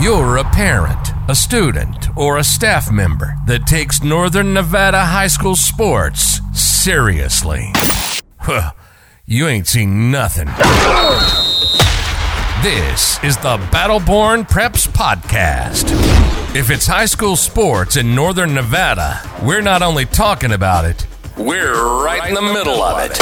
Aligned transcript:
You're 0.00 0.38
a 0.38 0.44
parent, 0.44 1.10
a 1.28 1.34
student, 1.34 2.08
or 2.16 2.38
a 2.38 2.44
staff 2.44 2.90
member 2.90 3.34
that 3.46 3.66
takes 3.66 4.02
Northern 4.02 4.54
Nevada 4.54 5.04
high 5.04 5.26
school 5.26 5.54
sports 5.54 6.40
seriously. 6.54 7.70
Well, 8.48 8.74
you 9.26 9.46
ain't 9.46 9.66
seen 9.66 10.10
nothing. 10.10 10.46
This 12.62 13.22
is 13.22 13.36
the 13.36 13.58
Battleborn 13.70 14.48
Preps 14.48 14.88
Podcast. 14.88 15.90
If 16.56 16.70
it's 16.70 16.86
high 16.86 17.04
school 17.04 17.36
sports 17.36 17.98
in 17.98 18.14
Northern 18.14 18.54
Nevada, 18.54 19.20
we're 19.42 19.60
not 19.60 19.82
only 19.82 20.06
talking 20.06 20.52
about 20.52 20.86
it, 20.86 21.06
we're 21.40 22.04
right 22.04 22.28
in 22.28 22.34
the 22.34 22.42
middle 22.42 22.82
of 22.82 22.98
it. 22.98 23.18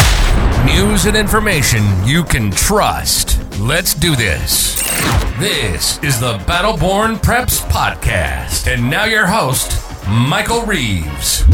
News 0.66 1.06
and 1.06 1.16
information 1.16 1.84
you 2.04 2.24
can 2.24 2.50
trust. 2.50 3.38
Let's 3.60 3.94
do 3.94 4.16
this. 4.16 4.74
This 5.38 6.02
is 6.02 6.18
the 6.18 6.38
Battleborn 6.38 7.18
Preps 7.18 7.60
Podcast. 7.68 8.73
And 8.73 8.90
now 8.90 9.04
your 9.04 9.26
host, 9.26 9.80
Michael 10.09 10.62
Reeves. 10.62 11.46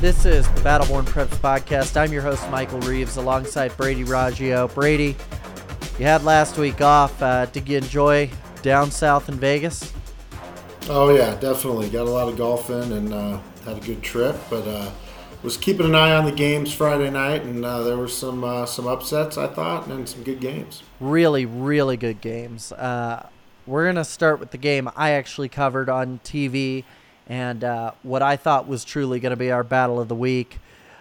This 0.00 0.26
is 0.26 0.46
the 0.48 0.60
Battleborn 0.60 1.04
Preps 1.04 1.38
Podcast. 1.38 1.96
I'm 1.96 2.12
your 2.12 2.22
host, 2.22 2.48
Michael 2.50 2.80
Reeves, 2.80 3.16
alongside 3.16 3.74
Brady 3.78 4.04
Raggio. 4.04 4.72
Brady, 4.74 5.16
you 5.98 6.04
had 6.04 6.24
last 6.24 6.58
week 6.58 6.82
off. 6.82 7.22
Uh, 7.22 7.46
did 7.46 7.66
you 7.66 7.78
enjoy 7.78 8.30
down 8.60 8.90
south 8.90 9.30
in 9.30 9.36
Vegas? 9.36 9.94
Oh 10.90 11.14
yeah, 11.14 11.34
definitely. 11.36 11.88
Got 11.88 12.06
a 12.06 12.10
lot 12.10 12.28
of 12.28 12.36
golf 12.36 12.68
in 12.68 12.92
and 12.92 13.14
uh, 13.14 13.38
had 13.64 13.76
a 13.76 13.80
good 13.80 14.02
trip, 14.02 14.36
but 14.50 14.66
uh, 14.66 14.90
was 15.42 15.56
keeping 15.56 15.86
an 15.86 15.94
eye 15.94 16.16
on 16.16 16.24
the 16.24 16.32
games 16.32 16.72
Friday 16.72 17.10
night, 17.10 17.42
and 17.42 17.64
uh, 17.64 17.82
there 17.82 17.96
were 17.96 18.08
some 18.08 18.42
uh, 18.42 18.66
some 18.66 18.86
upsets 18.86 19.38
I 19.38 19.46
thought, 19.46 19.86
and 19.86 20.08
some 20.08 20.22
good 20.22 20.40
games. 20.40 20.82
Really, 21.00 21.46
really 21.46 21.96
good 21.96 22.20
games. 22.20 22.72
Uh, 22.72 23.28
we're 23.66 23.86
gonna 23.86 24.04
start 24.04 24.40
with 24.40 24.50
the 24.50 24.58
game 24.58 24.90
I 24.96 25.10
actually 25.10 25.48
covered 25.48 25.88
on 25.88 26.20
TV, 26.24 26.84
and 27.28 27.62
uh, 27.62 27.92
what 28.02 28.22
I 28.22 28.36
thought 28.36 28.66
was 28.66 28.84
truly 28.84 29.20
gonna 29.20 29.36
be 29.36 29.50
our 29.50 29.64
battle 29.64 30.00
of 30.00 30.08
the 30.08 30.14
week. 30.14 30.58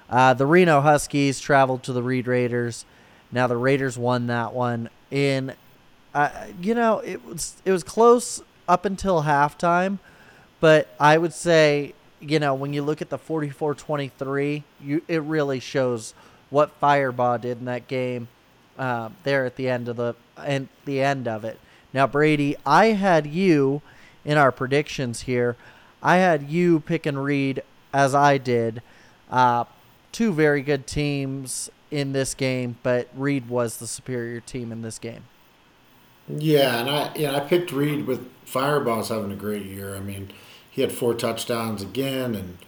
Uh, 0.10 0.34
the 0.34 0.46
Reno 0.46 0.82
Huskies 0.82 1.40
traveled 1.40 1.84
to 1.84 1.94
the 1.94 2.04
Reed 2.04 2.28
Raiders. 2.28 2.86
Now 3.32 3.48
the 3.48 3.58
Raiders 3.58 3.98
won 3.98 4.28
that 4.28 4.54
one 4.54 4.90
in, 5.12 5.54
you 6.62 6.74
know, 6.76 7.00
it 7.00 7.26
was 7.26 7.62
it 7.66 7.72
was 7.72 7.84
close 7.84 8.42
up 8.68 8.86
until 8.86 9.24
halftime, 9.24 10.00
but 10.60 10.88
I 11.00 11.18
would 11.18 11.34
say 11.34 11.94
you 12.20 12.40
know, 12.40 12.54
when 12.54 12.74
you 12.74 12.82
look 12.82 13.02
at 13.02 13.10
the 13.10 13.18
44-23, 13.18 14.64
you 14.82 15.02
it 15.08 15.22
really 15.22 15.60
shows 15.60 16.14
what 16.50 16.80
Firebaugh 16.80 17.42
did 17.42 17.60
in 17.60 17.66
that 17.66 17.88
game 17.88 18.28
uh, 18.78 19.10
there 19.24 19.46
at 19.46 19.56
the 19.56 19.70
end 19.70 19.88
of 19.88 19.98
the 19.98 20.16
and 20.38 20.68
the 20.86 21.02
end 21.02 21.28
of 21.28 21.44
it. 21.44 21.60
Now, 21.94 22.08
Brady, 22.08 22.56
I 22.66 22.88
had 22.88 23.28
you 23.28 23.82
in 24.26 24.38
our 24.38 24.52
predictions 24.52 25.22
here. 25.22 25.56
I 26.02 26.18
had 26.18 26.50
you 26.50 26.80
pick 26.80 27.06
and 27.06 27.24
Reed 27.24 27.64
as 27.94 28.14
I 28.14 28.38
did. 28.38 28.82
Uh, 29.30 29.66
two 30.12 30.32
very 30.32 30.62
good 30.62 30.88
teams 30.88 31.70
in 31.90 32.14
this 32.14 32.34
game, 32.34 32.78
but 32.84 33.08
Reed 33.16 33.50
was 33.50 33.78
the 33.78 33.88
superior 33.88 34.40
team 34.42 34.72
in 34.72 34.82
this 34.82 35.00
game. 35.00 35.24
Yeah, 36.28 36.80
and 36.80 36.90
I 36.90 37.12
yeah 37.16 37.36
I 37.36 37.40
picked 37.40 37.72
Reed 37.72 38.06
with 38.06 38.30
Firebaugh's 38.46 39.10
having 39.10 39.32
a 39.32 39.36
great 39.36 39.66
year. 39.66 39.96
I 39.96 40.00
mean, 40.00 40.30
he 40.78 40.84
had 40.84 40.92
four 40.92 41.16
touchdowns 41.16 41.82
again 41.82 42.36
and 42.36 42.60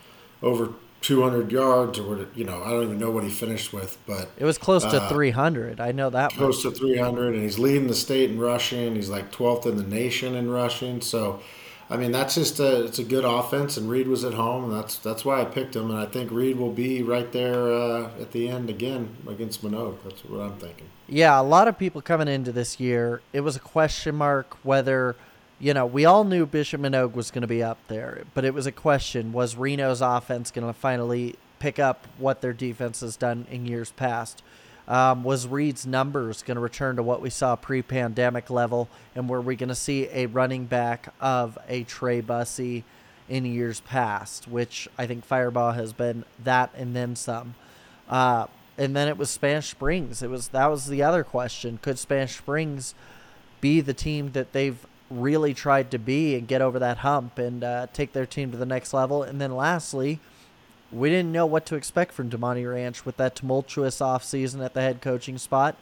over 0.42 0.74
200 1.02 1.52
yards 1.52 2.00
or 2.00 2.28
you 2.34 2.44
know 2.44 2.62
I 2.64 2.72
don't 2.72 2.86
even 2.86 2.98
know 2.98 3.12
what 3.12 3.24
he 3.24 3.30
finished 3.30 3.72
with, 3.72 4.00
but 4.08 4.32
it 4.36 4.46
was 4.46 4.58
close 4.58 4.84
to 4.84 5.00
uh, 5.00 5.10
300. 5.10 5.80
I 5.80 5.92
know 5.92 6.10
that 6.10 6.32
close 6.32 6.66
much. 6.66 6.74
to 6.74 6.80
300, 6.80 7.36
and 7.36 7.44
he's 7.44 7.60
leading 7.60 7.88
the 7.88 7.94
state 7.94 8.32
in 8.32 8.40
rushing. 8.40 8.96
He's 8.96 9.10
like 9.10 9.32
12th 9.32 9.68
in 9.68 9.78
the 9.78 9.84
nation 9.84 10.34
in 10.34 10.50
rushing. 10.50 11.02
So, 11.02 11.40
I 11.88 11.98
mean 11.98 12.12
that's 12.12 12.34
just 12.34 12.60
a 12.60 12.84
it's 12.84 12.98
a 12.98 13.04
good 13.04 13.26
offense, 13.26 13.78
and 13.78 13.88
Reed 13.88 14.08
was 14.08 14.26
at 14.26 14.34
home, 14.34 14.64
and 14.64 14.74
that's 14.74 14.98
that's 14.98 15.24
why 15.24 15.40
I 15.40 15.46
picked 15.46 15.76
him, 15.76 15.92
and 15.92 16.00
I 16.00 16.08
think 16.08 16.32
Reed 16.32 16.58
will 16.58 16.74
be 16.74 17.04
right 17.04 17.32
there 17.32 17.72
uh, 17.72 18.10
at 18.20 18.32
the 18.32 18.50
end 18.50 18.72
again 18.72 19.18
against 19.28 19.64
Manogue. 19.64 19.98
That's 20.04 20.26
what 20.26 20.42
I'm 20.42 20.58
thinking. 20.58 20.88
Yeah, 21.08 21.40
a 21.40 21.44
lot 21.44 21.68
of 21.68 21.78
people 21.78 22.02
coming 22.02 22.28
into 22.28 22.52
this 22.52 22.80
year, 22.80 23.22
it 23.34 23.42
was 23.42 23.56
a 23.56 23.60
question 23.60 24.16
mark 24.16 24.58
whether 24.64 25.16
you 25.60 25.74
know, 25.74 25.86
we 25.86 26.06
all 26.06 26.24
knew 26.24 26.46
Bishop 26.46 26.82
Manogue 26.82 27.14
was 27.14 27.32
going 27.32 27.42
to 27.42 27.48
be 27.48 27.62
up 27.62 27.78
there, 27.88 28.24
but 28.34 28.46
it 28.46 28.54
was 28.54 28.66
a 28.66 28.72
question 28.72 29.34
was 29.34 29.56
Reno's 29.56 30.02
offense 30.02 30.52
going 30.52 30.66
to 30.66 30.74
finally 30.74 31.36
pick 31.60 31.78
up 31.78 32.08
what 32.18 32.42
their 32.42 32.54
defense 32.54 33.02
has 33.02 33.18
done 33.18 33.46
in 33.52 33.66
years 33.66 33.92
past? 33.92 34.42
Um, 34.88 35.24
was 35.24 35.48
Reed's 35.48 35.86
numbers 35.86 36.42
going 36.42 36.56
to 36.56 36.62
return 36.62 36.96
to 36.96 37.04
what 37.04 37.22
we 37.22 37.30
saw 37.30 37.56
pre 37.56 37.82
pandemic 37.82 38.50
level? 38.50 38.90
And 39.14 39.30
were 39.30 39.42
we 39.42 39.56
going 39.56 39.70
to 39.70 39.76
see 39.76 40.08
a 40.12 40.26
running 40.26 40.66
back 40.66 41.14
of 41.22 41.60
a 41.68 41.84
Trey 41.84 42.22
Bussey 42.22 42.86
in 43.28 43.46
years 43.46 43.82
past, 43.82 44.48
which 44.48 44.88
I 44.98 45.06
think 45.06 45.28
Firebaugh 45.28 45.76
has 45.76 45.94
been 45.94 46.26
that 46.44 46.72
and 46.76 46.96
then 46.96 47.16
some? 47.16 47.54
Uh, 48.10 48.48
and 48.80 48.96
then 48.96 49.08
it 49.08 49.18
was 49.18 49.30
Spanish 49.30 49.68
Springs. 49.70 50.24
It 50.24 50.30
was 50.30 50.48
that 50.48 50.68
was 50.68 50.88
the 50.88 51.04
other 51.04 51.24
question. 51.24 51.78
Could 51.82 52.00
Spanish 52.00 52.38
Springs 52.38 52.96
be 53.62 53.82
the 53.82 53.94
team 53.94 54.32
that 54.32 54.54
they've 54.54 54.88
really 55.10 55.54
tried 55.54 55.92
to 55.92 56.00
be 56.00 56.36
and 56.36 56.48
get 56.48 56.62
over 56.62 56.80
that 56.80 56.98
hump 56.98 57.38
and 57.38 57.64
uh, 57.64 57.88
take 57.94 58.14
their 58.14 58.26
team 58.26 58.52
to 58.52 58.58
the 58.58 58.66
next 58.66 58.94
level. 58.94 59.24
And 59.24 59.42
then 59.42 59.56
lastly, 59.56 60.20
we 60.92 61.10
didn't 61.10 61.32
know 61.32 61.46
what 61.46 61.66
to 61.68 61.76
expect 61.76 62.14
from 62.14 62.30
Damonte 62.30 62.72
Ranch 62.72 63.06
with 63.06 63.18
that 63.18 63.36
tumultuous 63.36 64.00
offseason 64.00 64.64
at 64.64 64.74
the 64.74 64.82
head 64.82 65.02
coaching 65.02 65.38
spot. 65.38 65.76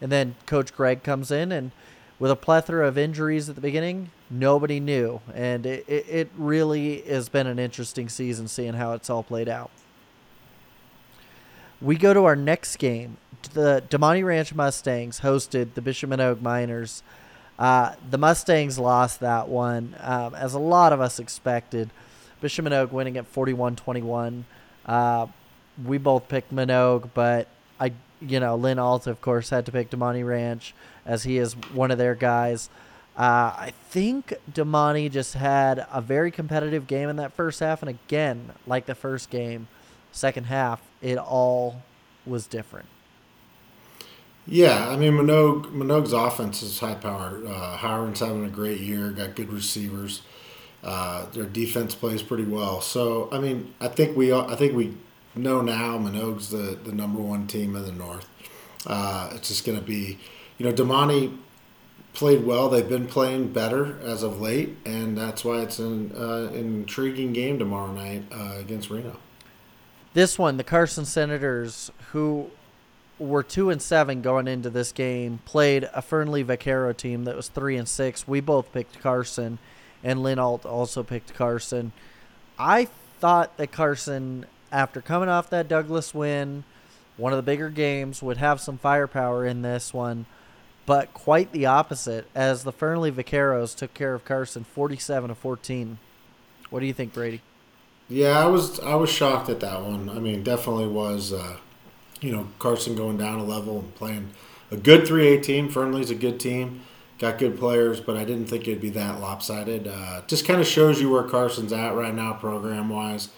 And 0.00 0.10
then 0.10 0.34
Coach 0.46 0.74
Greg 0.74 1.02
comes 1.02 1.30
in 1.30 1.52
and 1.52 1.70
with 2.18 2.30
a 2.30 2.36
plethora 2.36 2.86
of 2.86 2.96
injuries 2.96 3.48
at 3.48 3.56
the 3.56 3.60
beginning, 3.60 4.10
nobody 4.30 4.78
knew. 4.78 5.20
And 5.34 5.66
it, 5.66 5.84
it, 5.88 6.30
really 6.36 7.00
has 7.02 7.28
been 7.28 7.48
an 7.48 7.58
interesting 7.58 8.08
season 8.08 8.46
seeing 8.46 8.74
how 8.74 8.92
it's 8.92 9.10
all 9.10 9.24
played 9.24 9.48
out. 9.48 9.72
We 11.80 11.96
go 11.96 12.14
to 12.14 12.24
our 12.24 12.36
next 12.36 12.76
game. 12.76 13.16
The 13.54 13.82
Damonte 13.90 14.24
Ranch 14.24 14.54
Mustangs 14.54 15.20
hosted 15.20 15.74
the 15.74 15.82
Bishop 15.82 16.10
Miners. 16.40 17.02
Uh, 17.58 17.94
the 18.10 18.18
Mustangs 18.18 18.78
lost 18.78 19.20
that 19.20 19.48
one, 19.48 19.94
um, 20.00 20.34
as 20.34 20.54
a 20.54 20.58
lot 20.58 20.92
of 20.92 21.00
us 21.00 21.18
expected. 21.18 21.90
Bishop 22.40 22.64
Manogue 22.64 22.92
winning 22.92 23.16
at 23.16 23.26
41 23.26 23.76
21. 23.76 24.44
Uh, 24.84 25.26
we 25.84 25.98
both 25.98 26.28
picked 26.28 26.52
Manogue, 26.52 27.10
but 27.14 27.48
I, 27.78 27.92
you 28.20 28.40
know, 28.40 28.56
Lynn 28.56 28.78
Alt, 28.78 29.06
of 29.06 29.20
course, 29.20 29.50
had 29.50 29.64
to 29.66 29.72
pick 29.72 29.90
Damonte 29.90 30.26
Ranch 30.26 30.74
as 31.06 31.22
he 31.22 31.38
is 31.38 31.54
one 31.72 31.90
of 31.90 31.98
their 31.98 32.14
guys. 32.14 32.68
Uh, 33.16 33.52
I 33.56 33.72
think 33.90 34.32
Damonte 34.50 35.10
just 35.10 35.34
had 35.34 35.86
a 35.92 36.00
very 36.00 36.30
competitive 36.30 36.86
game 36.86 37.08
in 37.08 37.16
that 37.16 37.32
first 37.32 37.60
half, 37.60 37.82
and 37.82 37.90
again, 37.90 38.52
like 38.66 38.86
the 38.86 38.94
first 38.94 39.30
game, 39.30 39.68
second 40.12 40.44
half, 40.44 40.80
it 41.00 41.18
all 41.18 41.82
was 42.24 42.46
different. 42.46 42.88
Yeah, 44.46 44.88
I 44.88 44.96
mean 44.96 45.12
Manogue 45.12 45.72
Manogue's 45.72 46.12
offense 46.12 46.62
is 46.62 46.78
high 46.80 46.94
power. 46.94 47.40
Uh, 47.46 47.76
Howard's 47.76 48.20
having 48.20 48.44
a 48.44 48.48
great 48.50 48.80
year. 48.80 49.10
Got 49.10 49.36
good 49.36 49.52
receivers. 49.52 50.22
Uh, 50.82 51.26
their 51.30 51.44
defense 51.44 51.94
plays 51.94 52.22
pretty 52.22 52.44
well. 52.44 52.80
So 52.80 53.28
I 53.30 53.38
mean, 53.38 53.72
I 53.80 53.88
think 53.88 54.16
we 54.16 54.32
I 54.32 54.56
think 54.56 54.74
we 54.74 54.96
know 55.36 55.60
now 55.60 55.96
Manogue's 55.96 56.50
the 56.50 56.78
the 56.82 56.92
number 56.92 57.20
one 57.20 57.46
team 57.46 57.76
in 57.76 57.84
the 57.84 57.92
North. 57.92 58.28
Uh, 58.86 59.30
it's 59.34 59.48
just 59.48 59.64
going 59.64 59.78
to 59.78 59.84
be, 59.84 60.18
you 60.58 60.66
know, 60.66 60.72
Damonte 60.72 61.36
played 62.14 62.44
well. 62.44 62.68
They've 62.68 62.88
been 62.88 63.06
playing 63.06 63.52
better 63.52 63.98
as 64.02 64.22
of 64.22 64.40
late, 64.40 64.76
and 64.84 65.16
that's 65.16 65.44
why 65.44 65.60
it's 65.60 65.78
an, 65.78 66.12
uh, 66.16 66.48
an 66.52 66.54
intriguing 66.54 67.32
game 67.32 67.58
tomorrow 67.58 67.92
night 67.92 68.24
uh, 68.32 68.56
against 68.58 68.90
Reno. 68.90 69.18
This 70.14 70.38
one, 70.38 70.56
the 70.56 70.64
Carson 70.64 71.04
Senators, 71.04 71.90
who 72.10 72.50
were 73.22 73.42
two 73.42 73.70
and 73.70 73.80
seven 73.80 74.22
going 74.22 74.48
into 74.48 74.70
this 74.70 74.92
game. 74.92 75.40
Played 75.44 75.88
a 75.94 76.02
Fernley 76.02 76.42
Vaquero 76.42 76.92
team 76.92 77.24
that 77.24 77.36
was 77.36 77.48
three 77.48 77.76
and 77.76 77.88
six. 77.88 78.26
We 78.28 78.40
both 78.40 78.72
picked 78.72 79.00
Carson, 79.00 79.58
and 80.02 80.22
Lynn 80.22 80.38
Alt 80.38 80.66
also 80.66 81.02
picked 81.02 81.34
Carson. 81.34 81.92
I 82.58 82.88
thought 83.20 83.56
that 83.56 83.72
Carson, 83.72 84.46
after 84.70 85.00
coming 85.00 85.28
off 85.28 85.50
that 85.50 85.68
Douglas 85.68 86.14
win, 86.14 86.64
one 87.16 87.32
of 87.32 87.36
the 87.36 87.42
bigger 87.42 87.70
games, 87.70 88.22
would 88.22 88.38
have 88.38 88.60
some 88.60 88.78
firepower 88.78 89.46
in 89.46 89.62
this 89.62 89.94
one, 89.94 90.26
but 90.86 91.12
quite 91.14 91.52
the 91.52 91.66
opposite. 91.66 92.26
As 92.34 92.64
the 92.64 92.72
Fernley 92.72 93.12
Vaqueros 93.12 93.76
took 93.76 93.94
care 93.94 94.14
of 94.14 94.24
Carson, 94.24 94.64
forty-seven 94.64 95.28
to 95.28 95.34
fourteen. 95.34 95.98
What 96.70 96.80
do 96.80 96.86
you 96.86 96.94
think, 96.94 97.12
Brady? 97.12 97.42
Yeah, 98.08 98.38
I 98.38 98.46
was 98.46 98.80
I 98.80 98.94
was 98.94 99.10
shocked 99.10 99.48
at 99.48 99.60
that 99.60 99.82
one. 99.82 100.08
I 100.10 100.18
mean, 100.18 100.42
definitely 100.42 100.88
was. 100.88 101.32
Uh 101.32 101.58
you 102.22 102.32
know, 102.32 102.46
Carson 102.58 102.94
going 102.94 103.18
down 103.18 103.38
a 103.38 103.44
level 103.44 103.80
and 103.80 103.94
playing 103.94 104.30
a 104.70 104.76
good 104.76 105.02
3A 105.02 105.42
team. 105.42 105.68
Fernley's 105.68 106.10
a 106.10 106.14
good 106.14 106.40
team, 106.40 106.80
got 107.18 107.38
good 107.38 107.58
players, 107.58 108.00
but 108.00 108.16
I 108.16 108.24
didn't 108.24 108.46
think 108.46 108.66
it'd 108.66 108.80
be 108.80 108.90
that 108.90 109.20
lopsided. 109.20 109.88
Uh, 109.88 110.22
just 110.26 110.46
kind 110.46 110.60
of 110.60 110.66
shows 110.66 111.00
you 111.00 111.10
where 111.10 111.24
Carson's 111.24 111.72
at 111.72 111.94
right 111.94 112.14
now, 112.14 112.32
program 112.32 112.88
wise. 112.88 113.28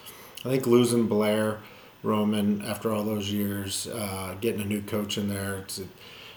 I 0.44 0.50
think 0.50 0.66
losing 0.66 1.08
Blair 1.08 1.60
Roman 2.02 2.62
after 2.62 2.92
all 2.92 3.02
those 3.02 3.32
years, 3.32 3.86
uh, 3.88 4.36
getting 4.40 4.60
a 4.60 4.66
new 4.66 4.82
coach 4.82 5.16
in 5.16 5.28
there, 5.28 5.56
it's 5.56 5.80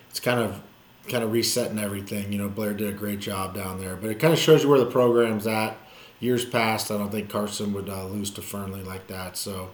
it's 0.09 0.19
kind 0.19 0.39
of 0.39 0.61
kind 1.09 1.23
of 1.23 1.31
resetting 1.31 1.77
everything. 1.77 2.31
You 2.31 2.39
know, 2.39 2.49
Blair 2.49 2.73
did 2.73 2.89
a 2.89 2.97
great 2.97 3.19
job 3.19 3.53
down 3.53 3.79
there, 3.79 3.95
but 3.95 4.09
it 4.09 4.19
kind 4.19 4.33
of 4.33 4.39
shows 4.39 4.63
you 4.63 4.69
where 4.69 4.79
the 4.79 4.85
program's 4.85 5.45
at. 5.45 5.77
Years 6.19 6.43
past, 6.45 6.89
I 6.89 6.97
don't 6.97 7.11
think 7.11 7.29
Carson 7.29 7.73
would 7.73 7.89
uh, 7.89 8.05
lose 8.07 8.31
to 8.31 8.41
Fernley 8.41 8.81
like 8.81 9.05
that. 9.07 9.37
So, 9.37 9.69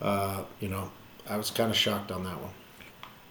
uh, 0.00 0.44
you 0.58 0.68
know, 0.68 0.90
I 1.28 1.36
was 1.36 1.50
kind 1.50 1.70
of 1.70 1.76
shocked 1.76 2.10
on 2.10 2.24
that 2.24 2.40
one. 2.40 2.50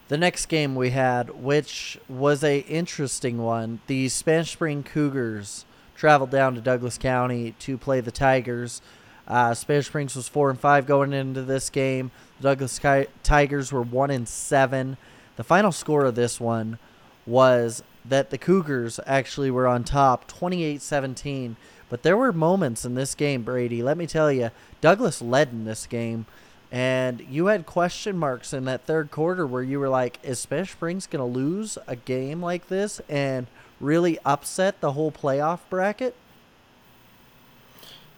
The 0.08 0.18
next 0.18 0.48
game 0.48 0.76
we 0.76 0.90
had, 0.90 1.30
which 1.42 1.98
was 2.10 2.44
a 2.44 2.60
interesting 2.60 3.38
one, 3.38 3.80
the 3.88 4.10
Spanish 4.10 4.52
Spring 4.52 4.84
Cougars 4.84 5.66
traveled 5.96 6.32
down 6.32 6.56
to 6.56 6.62
Douglas 6.62 6.98
County 6.98 7.54
to 7.60 7.78
play 7.78 8.02
the 8.02 8.12
Tigers. 8.12 8.82
Uh, 9.28 9.54
Spanish 9.54 9.88
Springs 9.88 10.16
was 10.16 10.28
four 10.28 10.50
and 10.50 10.60
five 10.60 10.86
going 10.86 11.14
into 11.14 11.44
this 11.44 11.70
game. 11.70 12.12
The 12.40 12.50
Douglas 12.50 12.80
Tigers 13.24 13.72
were 13.72 13.84
one 13.84 14.10
and 14.10 14.28
seven. 14.28 14.98
The 15.38 15.44
final 15.44 15.72
score 15.72 16.06
of 16.06 16.16
this 16.16 16.40
one 16.42 16.78
was 17.26 17.84
that 18.04 18.32
the 18.32 18.38
Cougars 18.38 19.00
actually 19.06 19.52
were 19.52 19.68
on 19.68 19.84
top 19.84 20.28
28 20.28 20.82
17. 20.82 21.56
But 21.88 22.04
there 22.04 22.18
were 22.18 22.34
moments 22.34 22.86
in 22.86 22.96
this 22.96 23.16
game, 23.16 23.44
Brady. 23.44 23.84
Let 23.84 23.98
me 23.98 24.08
tell 24.08 24.32
you, 24.32 24.52
Douglas 24.80 25.22
led 25.22 25.52
in 25.52 25.66
this 25.66 25.86
game. 25.86 26.26
And 26.72 27.26
you 27.30 27.48
had 27.48 27.66
question 27.66 28.18
marks 28.18 28.54
in 28.54 28.66
that 28.66 28.86
third 28.86 29.12
quarter 29.12 29.46
where 29.46 29.64
you 29.64 29.80
were 29.80 29.90
like, 29.90 30.20
is 30.24 30.40
Spanish 30.40 30.72
Springs 30.72 31.06
going 31.06 31.20
to 31.20 31.40
lose 31.40 31.78
a 31.86 31.98
game 31.98 32.42
like 32.42 32.70
this 32.70 33.02
and 33.10 33.48
really 33.82 34.18
upset 34.24 34.80
the 34.80 34.94
whole 34.94 35.12
playoff 35.12 35.60
bracket? 35.70 36.16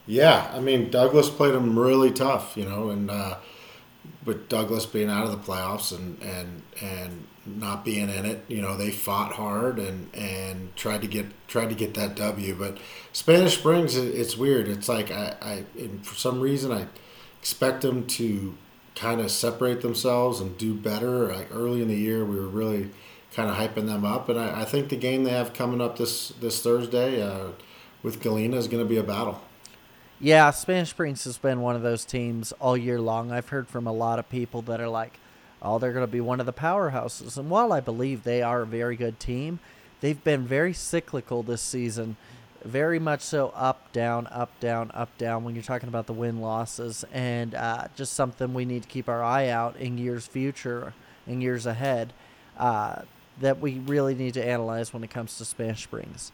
Yeah, 0.06 0.52
I 0.54 0.60
mean, 0.60 0.92
Douglas 0.92 1.30
played 1.30 1.54
them 1.54 1.80
really 1.80 2.12
tough, 2.12 2.56
you 2.56 2.66
know, 2.66 2.90
and 2.90 3.10
uh, 3.10 3.38
with 4.26 4.50
Douglas 4.50 4.86
being 4.86 5.10
out 5.10 5.26
of 5.26 5.32
the 5.32 5.38
playoffs 5.38 5.98
and, 5.98 6.22
and, 6.22 6.62
and 6.82 7.28
not 7.46 7.84
being 7.84 8.10
in 8.10 8.26
it. 8.26 8.44
You 8.48 8.62
know, 8.62 8.78
they 8.78 8.92
fought 8.92 9.34
hard 9.34 9.80
and 9.80 10.14
and 10.14 10.76
tried 10.76 11.02
to 11.02 11.08
get 11.08 11.26
tried 11.48 11.70
to 11.70 11.76
get 11.76 11.94
that 11.96 12.16
W. 12.16 12.56
But 12.58 12.78
Spanish 13.12 13.58
Springs, 13.58 13.96
it's 13.96 14.38
weird. 14.38 14.68
It's 14.68 14.90
like 14.90 15.12
I, 15.12 15.36
I 15.42 15.64
for 16.02 16.16
some 16.16 16.40
reason 16.40 16.72
I 16.72 16.88
expect 17.44 17.82
them 17.82 18.08
to 18.08 18.56
kind 18.96 19.20
of 19.20 19.30
separate 19.30 19.82
themselves 19.82 20.40
and 20.40 20.58
do 20.58 20.74
better. 20.74 21.28
Like 21.28 21.50
early 21.52 21.82
in 21.82 21.90
the 21.90 21.96
year, 21.96 22.24
we 22.24 22.38
were 22.38 22.48
really 22.48 22.90
kind 23.34 23.50
of 23.50 23.58
hyping 23.58 23.86
them 23.86 24.06
up, 24.06 24.30
and 24.30 24.40
I, 24.40 24.62
I 24.62 24.66
think 24.66 24.88
the 24.88 24.96
game 24.96 25.26
they 25.26 25.32
have 25.32 25.54
coming 25.54 25.82
up 25.82 25.98
this 25.98 26.30
this 26.40 26.64
Thursday 26.64 27.22
uh, 27.22 27.48
with 28.02 28.22
Galena 28.22 28.56
is 28.56 28.70
going 28.70 28.82
to 28.82 28.88
be 28.88 28.96
a 28.96 29.04
battle. 29.04 29.42
Yeah, 30.22 30.52
Spanish 30.52 30.92
Springs 30.92 31.26
has 31.26 31.38
been 31.38 31.60
one 31.60 31.76
of 31.76 31.82
those 31.82 32.06
teams 32.06 32.54
all 32.62 32.78
year 32.78 33.02
long. 33.02 33.34
I've 33.34 33.50
heard 33.50 33.68
from 33.68 33.88
a 33.88 33.92
lot 33.92 34.20
of 34.20 34.30
people 34.30 34.62
that 34.62 34.80
are 34.80 34.88
like, 34.88 35.20
oh, 35.62 35.80
they're 35.80 35.92
going 35.92 36.06
to 36.06 36.12
be 36.12 36.22
one 36.22 36.40
of 36.40 36.46
the 36.46 36.54
powerhouses. 36.54 37.38
And 37.38 37.50
while 37.50 37.74
I 37.74 37.82
believe 37.82 38.24
they 38.24 38.42
are 38.42 38.62
a 38.62 38.66
very 38.66 38.96
good 38.96 39.20
team, 39.20 39.60
they've 40.00 40.24
been 40.24 40.48
very 40.48 40.72
cyclical 40.72 41.44
this 41.44 41.62
season. 41.62 42.16
Very 42.64 43.00
much 43.00 43.22
so 43.22 43.50
up, 43.56 43.92
down, 43.92 44.28
up, 44.28 44.58
down, 44.60 44.90
up, 44.94 45.18
down 45.18 45.44
when 45.44 45.54
you're 45.54 45.64
talking 45.64 45.90
about 45.90 46.08
the 46.08 46.14
win 46.14 46.40
losses. 46.40 47.04
And 47.12 47.56
uh, 47.56 47.88
just 47.96 48.14
something 48.14 48.54
we 48.54 48.66
need 48.66 48.84
to 48.84 48.90
keep 48.90 49.10
our 49.10 49.24
eye 49.24 49.50
out 49.50 49.76
in 49.78 49.98
years 49.98 50.26
future, 50.26 50.94
in 51.28 51.42
years 51.42 51.66
ahead, 51.66 52.14
uh, 52.58 53.02
that 53.42 53.60
we 53.60 53.80
really 53.80 54.16
need 54.16 54.34
to 54.36 54.46
analyze 54.46 54.94
when 54.94 55.04
it 55.04 55.10
comes 55.10 55.38
to 55.38 55.46
Spanish 55.46 55.84
Springs. 55.84 56.32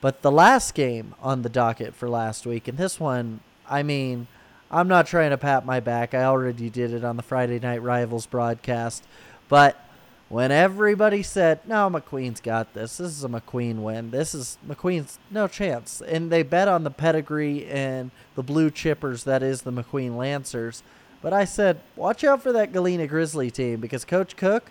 But 0.00 0.22
the 0.22 0.30
last 0.30 0.74
game 0.74 1.14
on 1.20 1.42
the 1.42 1.48
docket 1.48 1.94
for 1.94 2.08
last 2.08 2.46
week, 2.46 2.68
and 2.68 2.78
this 2.78 3.00
one, 3.00 3.40
I 3.68 3.82
mean, 3.82 4.26
I'm 4.70 4.88
not 4.88 5.06
trying 5.06 5.30
to 5.30 5.38
pat 5.38 5.64
my 5.64 5.80
back. 5.80 6.14
I 6.14 6.24
already 6.24 6.70
did 6.70 6.92
it 6.92 7.04
on 7.04 7.16
the 7.16 7.22
Friday 7.22 7.58
Night 7.58 7.82
Rivals 7.82 8.26
broadcast. 8.26 9.04
But 9.48 9.80
when 10.28 10.50
everybody 10.50 11.22
said, 11.22 11.60
no, 11.66 11.88
McQueen's 11.88 12.40
got 12.40 12.74
this, 12.74 12.96
this 12.96 13.12
is 13.12 13.22
a 13.22 13.28
McQueen 13.28 13.76
win, 13.76 14.10
this 14.10 14.34
is 14.34 14.58
McQueen's 14.66 15.18
no 15.30 15.46
chance. 15.46 16.02
And 16.02 16.30
they 16.30 16.42
bet 16.42 16.66
on 16.66 16.82
the 16.82 16.90
pedigree 16.90 17.64
and 17.66 18.10
the 18.34 18.42
blue 18.42 18.70
chippers 18.70 19.24
that 19.24 19.42
is 19.42 19.62
the 19.62 19.72
McQueen 19.72 20.16
Lancers. 20.16 20.82
But 21.22 21.32
I 21.32 21.44
said, 21.44 21.80
watch 21.94 22.24
out 22.24 22.42
for 22.42 22.52
that 22.52 22.72
Galena 22.72 23.06
Grizzly 23.06 23.50
team 23.50 23.80
because 23.80 24.04
Coach 24.04 24.36
Cook, 24.36 24.70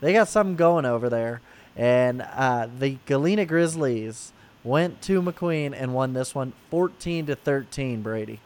they 0.00 0.12
got 0.12 0.28
something 0.28 0.56
going 0.56 0.84
over 0.84 1.08
there. 1.08 1.40
And 1.74 2.22
uh, 2.22 2.68
the 2.78 2.98
Galena 3.06 3.46
Grizzlies 3.46 4.32
went 4.62 5.00
to 5.02 5.22
McQueen 5.22 5.74
and 5.76 5.94
won 5.94 6.12
this 6.12 6.34
one 6.34 6.52
14 6.70 7.26
to 7.26 7.34
13, 7.34 8.02
Brady. 8.02 8.40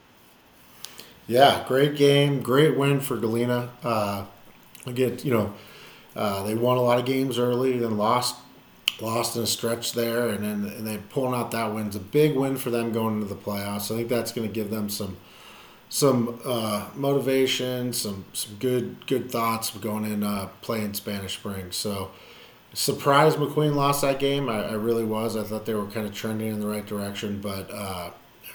Yeah, 1.26 1.64
great 1.66 1.96
game, 1.96 2.40
great 2.40 2.76
win 2.76 3.00
for 3.00 3.16
Galena. 3.16 3.70
Uh, 3.82 4.26
again, 4.86 5.18
you 5.24 5.32
know, 5.32 5.54
uh, 6.16 6.42
they 6.42 6.54
won 6.54 6.76
a 6.76 6.82
lot 6.82 6.98
of 6.98 7.04
games 7.04 7.38
early, 7.38 7.78
then 7.78 7.96
lost 7.96 8.36
lost 9.00 9.36
in 9.36 9.42
a 9.42 9.46
stretch 9.46 9.92
there, 9.92 10.28
and 10.28 10.42
then 10.42 10.72
and 10.72 10.86
they 10.86 10.98
pulling 11.10 11.38
out 11.38 11.50
that 11.50 11.74
win. 11.74 11.88
It's 11.88 11.96
a 11.96 12.00
big 12.00 12.34
win 12.34 12.56
for 12.56 12.70
them 12.70 12.92
going 12.92 13.16
into 13.16 13.26
the 13.26 13.34
playoffs. 13.34 13.92
I 13.92 13.96
think 13.96 14.08
that's 14.08 14.32
going 14.32 14.48
to 14.48 14.52
give 14.52 14.70
them 14.70 14.88
some 14.88 15.16
some 15.88 16.40
uh, 16.44 16.88
motivation, 16.94 17.92
some 17.92 18.24
some 18.32 18.56
good 18.58 19.06
good 19.06 19.30
thoughts 19.30 19.70
going 19.70 20.04
in 20.04 20.22
uh, 20.22 20.48
playing 20.62 20.94
Spanish 20.94 21.34
Springs. 21.34 21.76
So 21.76 22.10
surprised 22.72 23.38
McQueen 23.38 23.74
lost 23.74 24.02
that 24.02 24.18
game. 24.18 24.48
I, 24.48 24.70
I, 24.70 24.72
really 24.72 25.04
was. 25.04 25.36
I 25.36 25.42
thought 25.42 25.64
they 25.64 25.74
were 25.74 25.86
kind 25.86 26.06
of 26.06 26.12
trending 26.12 26.48
in 26.48 26.60
the 26.60 26.66
right 26.66 26.84
direction, 26.84 27.40
but 27.40 27.70
uh, 27.72 28.10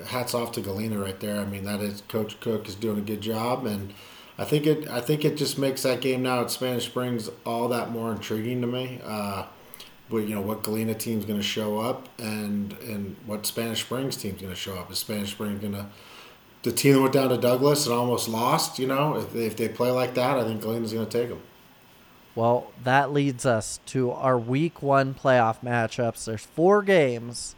hats 0.08 0.34
off 0.34 0.52
to 0.54 0.62
Galena 0.62 1.00
right 1.00 1.19
there. 1.19 1.40
I 1.40 1.46
mean, 1.46 1.63
that 1.66 1.81
is 1.81 2.02
Coach 2.08 2.40
Cook 2.40 2.68
is 2.68 2.75
doing 2.75 2.98
a 2.98 3.02
good 3.02 3.22
job, 3.22 3.66
and 3.66 3.94
I 4.38 4.45
think 4.45 4.66
it 4.66 4.88
I 4.89 5.01
think 5.01 5.25
it 5.25 5.38
just 5.38 5.57
makes 5.57 5.83
that 5.83 6.01
game 6.01 6.24
now 6.24 6.42
at 6.42 6.51
Spanish 6.51 6.86
Springs 6.86 7.30
all 7.45 7.68
that 7.69 7.92
more 7.92 8.12
intriguing 8.12 8.62
to 8.62 8.68
me. 8.68 9.00
Uh, 9.04 9.45
but 10.10 10.18
you 10.18 10.36
know 10.36 10.42
what 10.42 10.63
Galena 10.63 10.94
team's 10.94 11.25
going 11.25 11.39
to 11.39 11.45
show 11.45 11.80
up, 11.80 12.07
and 12.19 12.74
and 12.80 13.16
what 13.25 13.45
Spanish 13.45 13.81
Springs 13.81 14.18
team's 14.18 14.42
going 14.42 14.54
to 14.54 14.60
show 14.60 14.75
up. 14.75 14.92
Is 14.92 15.00
Spanish 15.00 15.31
Springs 15.31 15.62
going 15.62 15.74
to 15.74 15.88
the 16.63 16.72
team 16.72 16.95
that 16.95 17.01
went 17.01 17.13
down 17.13 17.30
to 17.30 17.38
Douglas 17.38 17.86
and 17.86 17.95
almost 17.95 18.28
lost? 18.28 18.80
You 18.80 18.88
know, 18.88 19.16
if 19.18 19.33
they, 19.33 19.45
if 19.45 19.56
they 19.56 19.69
play 19.69 19.92
like 19.92 20.13
that, 20.16 20.38
I 20.38 20.44
think 20.44 20.62
Galena's 20.62 20.94
going 20.94 21.07
to 21.07 21.12
take 21.12 21.30
them. 21.30 21.42
Well, 22.34 22.72
that 22.84 23.12
leads 23.12 23.45
us 23.45 23.80
to 23.88 24.12
our 24.12 24.38
week 24.38 24.81
one 24.81 25.13
playoff 25.13 25.57
matchups. 25.62 26.25
There's 26.25 26.45
four 26.45 26.81
games 26.81 27.56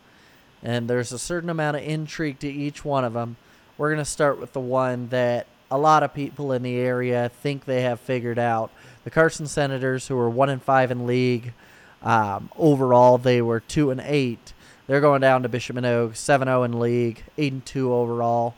and 0.63 0.89
there's 0.89 1.11
a 1.11 1.19
certain 1.19 1.49
amount 1.49 1.77
of 1.77 1.83
intrigue 1.83 2.39
to 2.39 2.49
each 2.49 2.83
one 2.83 3.03
of 3.03 3.13
them. 3.13 3.35
We're 3.77 3.89
going 3.89 4.03
to 4.03 4.09
start 4.09 4.39
with 4.39 4.53
the 4.53 4.59
one 4.59 5.09
that 5.09 5.45
a 5.73 5.77
lot 5.77 6.03
of 6.03 6.13
people 6.13 6.51
in 6.51 6.61
the 6.61 6.75
area 6.75 7.29
think 7.41 7.65
they 7.65 7.81
have 7.81 7.99
figured 7.99 8.37
out. 8.37 8.71
The 9.03 9.09
Carson 9.09 9.47
Senators, 9.47 10.07
who 10.07 10.17
are 10.19 10.29
one 10.29 10.49
and 10.49 10.61
five 10.61 10.91
in 10.91 11.07
league, 11.07 11.53
um, 12.03 12.49
overall 12.55 13.17
they 13.17 13.41
were 13.41 13.59
two 13.59 13.89
and 13.89 13.99
eight. 14.05 14.53
They're 14.85 15.01
going 15.01 15.21
down 15.21 15.41
to 15.43 15.49
Bishop 15.49 15.75
Manogue, 15.75 16.11
7-0 16.11 16.65
in 16.65 16.79
league, 16.79 17.23
eight 17.37 17.53
and 17.53 17.65
two 17.65 17.91
overall. 17.91 18.53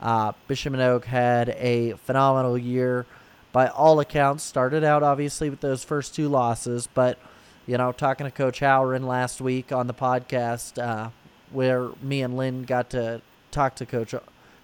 Uh, 0.00 0.32
Bishop 0.46 0.74
Manogue 0.74 1.04
had 1.04 1.48
a 1.50 1.92
phenomenal 2.04 2.58
year, 2.58 3.06
by 3.52 3.68
all 3.68 3.98
accounts. 3.98 4.44
Started 4.44 4.84
out 4.84 5.02
obviously 5.02 5.48
with 5.48 5.60
those 5.60 5.82
first 5.82 6.14
two 6.14 6.28
losses, 6.28 6.86
but 6.92 7.18
you 7.66 7.78
know, 7.78 7.92
talking 7.92 8.24
to 8.26 8.30
Coach 8.30 8.60
Howren 8.60 9.06
last 9.06 9.40
week 9.40 9.72
on 9.72 9.86
the 9.86 9.94
podcast, 9.94 10.82
uh, 10.82 11.10
where 11.50 11.88
me 12.02 12.20
and 12.20 12.36
Lynn 12.36 12.64
got 12.64 12.90
to 12.90 13.22
talk 13.50 13.74
to 13.76 13.86
Coach 13.86 14.14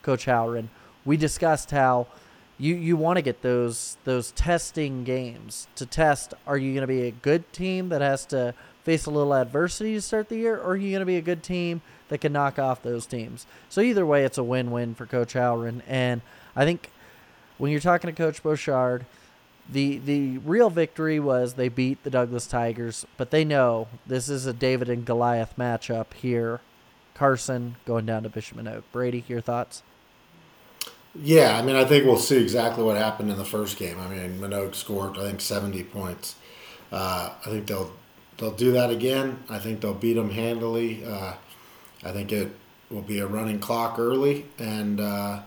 Coach 0.02 0.26
Howren. 0.26 0.68
We 1.04 1.16
discussed 1.16 1.70
how 1.70 2.06
you 2.58 2.74
you 2.74 2.96
want 2.96 3.16
to 3.16 3.22
get 3.22 3.42
those 3.42 3.96
those 4.04 4.32
testing 4.32 5.04
games 5.04 5.66
to 5.76 5.86
test. 5.86 6.34
Are 6.46 6.56
you 6.56 6.72
going 6.72 6.82
to 6.82 6.86
be 6.86 7.02
a 7.02 7.10
good 7.10 7.52
team 7.52 7.88
that 7.88 8.00
has 8.00 8.24
to 8.26 8.54
face 8.84 9.06
a 9.06 9.10
little 9.10 9.34
adversity 9.34 9.94
to 9.94 10.00
start 10.00 10.28
the 10.28 10.36
year, 10.36 10.56
or 10.56 10.72
are 10.72 10.76
you 10.76 10.90
going 10.90 11.00
to 11.00 11.06
be 11.06 11.16
a 11.16 11.22
good 11.22 11.42
team 11.42 11.82
that 12.08 12.18
can 12.18 12.32
knock 12.32 12.58
off 12.58 12.82
those 12.82 13.06
teams? 13.06 13.46
So 13.68 13.80
either 13.80 14.04
way, 14.04 14.24
it's 14.24 14.38
a 14.38 14.44
win-win 14.44 14.94
for 14.94 15.06
Coach 15.06 15.34
Howren, 15.34 15.82
and 15.88 16.20
I 16.54 16.64
think 16.64 16.90
when 17.58 17.70
you're 17.70 17.80
talking 17.80 18.08
to 18.08 18.16
Coach 18.16 18.42
Bouchard, 18.42 19.06
the 19.70 19.98
the 19.98 20.38
real 20.38 20.70
victory 20.70 21.18
was 21.18 21.54
they 21.54 21.68
beat 21.68 22.02
the 22.04 22.10
Douglas 22.10 22.46
Tigers, 22.46 23.06
but 23.16 23.30
they 23.30 23.44
know 23.44 23.88
this 24.06 24.28
is 24.28 24.46
a 24.46 24.52
David 24.52 24.88
and 24.88 25.04
Goliath 25.04 25.54
matchup 25.56 26.12
here 26.14 26.60
Carson 27.14 27.76
going 27.86 28.06
down 28.06 28.24
to 28.24 28.28
Bishop 28.28 28.58
Manogue. 28.58 28.82
Brady, 28.92 29.24
your 29.28 29.40
thoughts? 29.40 29.82
Yeah, 31.16 31.56
I 31.56 31.62
mean, 31.62 31.76
I 31.76 31.84
think 31.84 32.04
we'll 32.04 32.16
see 32.16 32.40
exactly 32.40 32.82
what 32.82 32.96
happened 32.96 33.30
in 33.30 33.38
the 33.38 33.44
first 33.44 33.76
game. 33.76 34.00
I 34.00 34.08
mean, 34.08 34.40
Manogue 34.40 34.74
scored, 34.74 35.16
I 35.16 35.22
think, 35.22 35.40
70 35.40 35.84
points. 35.84 36.34
Uh, 36.90 37.30
I 37.44 37.50
think 37.50 37.66
they'll 37.66 37.92
they'll 38.38 38.52
do 38.52 38.72
that 38.72 38.90
again. 38.90 39.42
I 39.48 39.58
think 39.58 39.80
they'll 39.80 39.94
beat 39.94 40.14
them 40.14 40.30
handily. 40.30 41.04
Uh, 41.04 41.34
I 42.04 42.12
think 42.12 42.32
it 42.32 42.50
will 42.90 43.02
be 43.02 43.20
a 43.20 43.26
running 43.26 43.58
clock 43.58 43.98
early, 43.98 44.46
and 44.58 45.00
uh, 45.00 45.42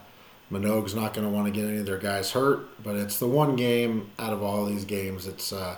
Manogue's 0.51 0.95
not 0.95 1.13
going 1.13 1.27
to 1.27 1.33
want 1.33 1.47
to 1.47 1.51
get 1.51 1.67
any 1.67 1.79
of 1.79 1.85
their 1.85 1.97
guys 1.97 2.31
hurt. 2.31 2.81
But 2.83 2.95
it's 2.95 3.19
the 3.19 3.27
one 3.27 3.55
game 3.55 4.09
out 4.17 4.33
of 4.33 4.41
all 4.41 4.65
these 4.65 4.85
games. 4.85 5.27
It's 5.27 5.51
uh, 5.51 5.77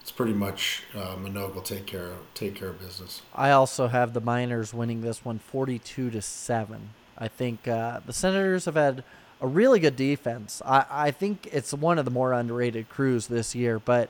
it's 0.00 0.12
pretty 0.12 0.32
much 0.32 0.82
uh, 0.94 1.16
Manogue 1.16 1.54
will 1.54 1.62
take 1.62 1.86
care 1.86 2.06
of 2.06 2.18
take 2.34 2.54
care 2.54 2.68
of 2.68 2.80
business. 2.80 3.22
I 3.34 3.50
also 3.50 3.88
have 3.88 4.12
the 4.12 4.20
Miners 4.20 4.72
winning 4.72 5.00
this 5.00 5.24
one 5.24 5.38
42 5.38 6.10
to 6.10 6.22
seven. 6.22 6.90
I 7.16 7.28
think 7.28 7.66
uh, 7.66 8.00
the 8.04 8.12
Senators 8.12 8.64
have 8.64 8.74
had 8.74 9.04
a 9.44 9.46
really 9.46 9.78
good 9.78 9.94
defense. 9.94 10.62
I, 10.64 10.86
I 10.90 11.10
think 11.10 11.50
it's 11.52 11.74
one 11.74 11.98
of 11.98 12.06
the 12.06 12.10
more 12.10 12.32
underrated 12.32 12.88
crews 12.88 13.26
this 13.26 13.54
year. 13.54 13.78
But 13.78 14.08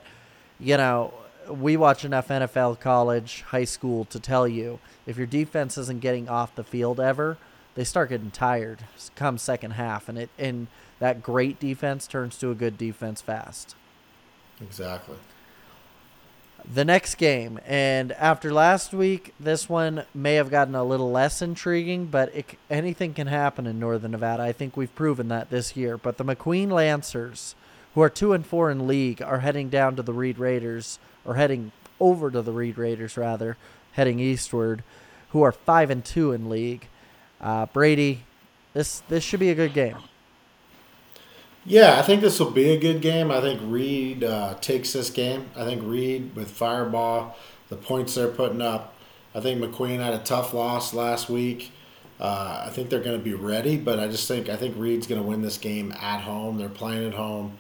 you 0.61 0.77
know, 0.77 1.13
we 1.51 1.77
watch 1.77 2.05
enough 2.05 2.29
NFL, 2.29 2.79
college, 2.79 3.43
high 3.49 3.65
school 3.65 4.05
to 4.07 4.21
tell 4.21 4.47
you 4.47 4.79
if 5.07 5.19
your 5.19 5.27
defense 5.27 5.77
isn't 5.77 6.01
getting 6.01 6.29
off 6.29 6.55
the 6.55 6.63
field 6.63 7.01
ever, 7.01 7.37
they 7.75 7.83
start 7.83 8.11
getting 8.11 8.31
tired 8.31 8.85
come 9.17 9.37
second 9.37 9.73
half, 9.73 10.09
and 10.09 10.17
it 10.19 10.31
and 10.39 10.69
that 11.01 11.21
great 11.21 11.59
defense 11.59 12.07
turns 12.07 12.39
to 12.39 12.53
a 12.53 12.55
good 12.55 12.79
defense 12.79 13.21
fast. 13.21 13.75
Exactly. 14.61 15.17
The 16.73 16.85
next 16.85 17.17
game, 17.17 17.61
and 17.67 18.13
after 18.13 18.51
last 18.51 18.95
week, 18.95 19.35
this 19.39 19.69
one 19.69 20.07
may 20.15 20.37
have 20.37 20.51
gotten 20.51 20.75
a 20.75 20.83
little 20.83 21.11
less 21.11 21.43
intriguing, 21.43 22.07
but 22.07 22.35
it, 22.35 22.59
anything 22.71 23.13
can 23.13 23.27
happen 23.27 23.67
in 23.67 23.79
Northern 23.79 24.13
Nevada. 24.13 24.43
I 24.43 24.53
think 24.53 24.75
we've 24.75 24.95
proven 24.95 25.29
that 25.29 25.51
this 25.51 25.77
year. 25.77 25.99
But 25.99 26.17
the 26.17 26.25
McQueen 26.25 26.71
Lancers, 26.71 27.55
who 27.95 28.01
are 28.01 28.09
two 28.09 28.33
and 28.33 28.47
four 28.47 28.71
in 28.71 28.89
league, 28.89 29.21
are 29.21 29.41
heading 29.41 29.69
down 29.69 29.95
to 29.97 30.03
the 30.03 30.15
Reed 30.15 30.39
Raiders, 30.39 30.99
or 31.25 31.35
heading 31.35 31.71
over 32.01 32.31
to 32.31 32.41
the 32.41 32.53
Reed 32.53 32.79
Raiders 32.79 33.19
rather, 33.19 33.59
heading 33.93 34.19
eastward, 34.19 34.83
who 35.31 35.43
are 35.43 35.53
five 35.53 35.91
and 35.91 36.03
two 36.03 36.33
in 36.33 36.49
league. 36.49 36.89
Uh, 37.43 37.67
Brady, 37.67 38.25
this 38.73 39.01
this 39.09 39.23
should 39.23 39.41
be 39.41 39.51
a 39.51 39.55
good 39.55 39.75
game. 39.75 39.99
Yeah, 41.67 41.99
I 41.99 42.03
think 42.03 42.21
this 42.21 42.39
will 42.39 42.51
be 42.51 42.71
a 42.71 42.79
good 42.79 43.01
game. 43.01 43.31
I 43.31 43.41
think 43.41 43.61
Reed 43.65 44.23
uh, 44.23 44.55
takes 44.61 44.93
this 44.93 45.09
game. 45.09 45.49
I 45.57 45.65
think 45.65 45.83
Reed 45.83 46.37
with 46.37 46.57
Firebaugh, 46.57 47.33
the 47.71 47.77
points 47.77 48.15
they're 48.15 48.29
putting 48.29 48.61
up. 48.61 48.95
I 49.35 49.41
think 49.41 49.61
McQueen 49.63 49.99
had 49.99 50.13
a 50.13 50.19
tough 50.19 50.53
loss 50.53 50.93
last 50.93 51.31
week. 51.31 51.73
Uh, 52.21 52.65
I 52.67 52.71
think 52.71 52.91
they're 52.91 53.03
going 53.03 53.19
to 53.19 53.25
be 53.25 53.35
ready, 53.35 53.77
but 53.77 53.99
I 53.99 54.09
just 54.09 54.29
think 54.29 54.49
I 54.49 54.57
think 54.57 54.77
Reed's 54.79 55.07
going 55.07 55.21
to 55.21 55.27
win 55.27 55.43
this 55.43 55.59
game 55.59 55.93
at 55.93 56.21
home. 56.21 56.59
They're 56.59 56.69
playing 56.69 57.07
at 57.07 57.15
home, 57.15 57.59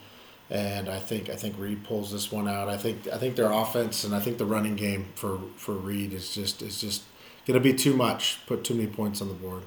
and 0.50 0.88
I 0.88 1.00
think 1.00 1.28
I 1.28 1.34
think 1.34 1.58
Reed 1.58 1.82
pulls 1.82 2.12
this 2.12 2.30
one 2.30 2.46
out. 2.46 2.68
I 2.68 2.76
think 2.76 3.08
I 3.08 3.16
think 3.16 3.34
their 3.36 3.50
offense 3.50 4.04
and 4.04 4.14
I 4.14 4.20
think 4.20 4.38
the 4.38 4.46
running 4.46 4.76
game 4.76 5.06
for 5.16 5.40
for 5.56 5.72
Reed 5.72 6.12
is 6.12 6.32
just 6.32 6.62
is 6.62 6.80
just 6.80 7.02
going 7.46 7.60
to 7.60 7.60
be 7.60 7.74
too 7.74 7.96
much. 7.96 8.38
Put 8.46 8.62
too 8.64 8.74
many 8.74 8.86
points 8.88 9.20
on 9.20 9.28
the 9.28 9.34
board. 9.34 9.62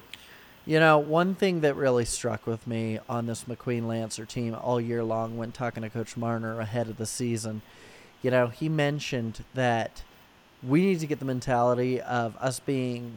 You 0.68 0.78
know, 0.80 0.98
one 0.98 1.34
thing 1.34 1.62
that 1.62 1.76
really 1.76 2.04
struck 2.04 2.46
with 2.46 2.66
me 2.66 2.98
on 3.08 3.24
this 3.24 3.44
McQueen 3.44 3.86
Lancer 3.86 4.26
team 4.26 4.54
all 4.54 4.78
year 4.78 5.02
long 5.02 5.38
when 5.38 5.50
talking 5.50 5.82
to 5.82 5.88
Coach 5.88 6.14
Marner 6.14 6.60
ahead 6.60 6.88
of 6.88 6.98
the 6.98 7.06
season, 7.06 7.62
you 8.20 8.30
know, 8.30 8.48
he 8.48 8.68
mentioned 8.68 9.46
that 9.54 10.02
we 10.62 10.82
need 10.82 11.00
to 11.00 11.06
get 11.06 11.20
the 11.20 11.24
mentality 11.24 12.02
of 12.02 12.36
us 12.36 12.60
being 12.60 13.16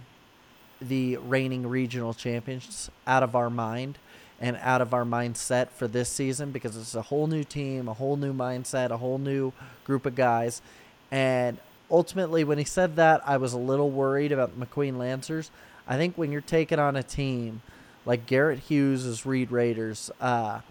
the 0.80 1.18
reigning 1.18 1.68
regional 1.68 2.14
champions 2.14 2.90
out 3.06 3.22
of 3.22 3.36
our 3.36 3.50
mind 3.50 3.98
and 4.40 4.56
out 4.62 4.80
of 4.80 4.94
our 4.94 5.04
mindset 5.04 5.72
for 5.72 5.90
this 5.90 6.08
season 6.08 6.52
because 6.52 6.78
it's 6.78 6.96
a 6.96 7.02
whole 7.02 7.28
new 7.28 7.44
team, 7.44 7.90
a 7.90 7.94
whole 7.94 8.16
new 8.16 8.32
mindset, 8.34 8.92
a 8.92 8.98
whole 8.98 9.18
new 9.18 9.52
group 9.84 10.06
of 10.06 10.16
guys. 10.16 10.62
And 11.12 11.58
ultimately, 11.92 12.46
when 12.46 12.60
he 12.60 12.64
said 12.64 12.96
that, 12.96 13.22
I 13.28 13.36
was 13.36 13.52
a 13.52 13.60
little 13.60 13.90
worried 13.90 14.32
about 14.32 14.58
the 14.58 14.66
McQueen 14.66 14.98
Lancers 14.98 15.52
I 15.92 15.98
think 15.98 16.18
when 16.18 16.32
you're 16.32 16.40
taking 16.40 16.80
on 16.80 16.96
a 16.96 17.04
team 17.04 17.62
like 18.06 18.26
Garrett 18.26 18.60
Hughes' 18.60 19.26
Reed 19.26 19.52
Raiders, 19.52 20.10
uh, 20.22 20.62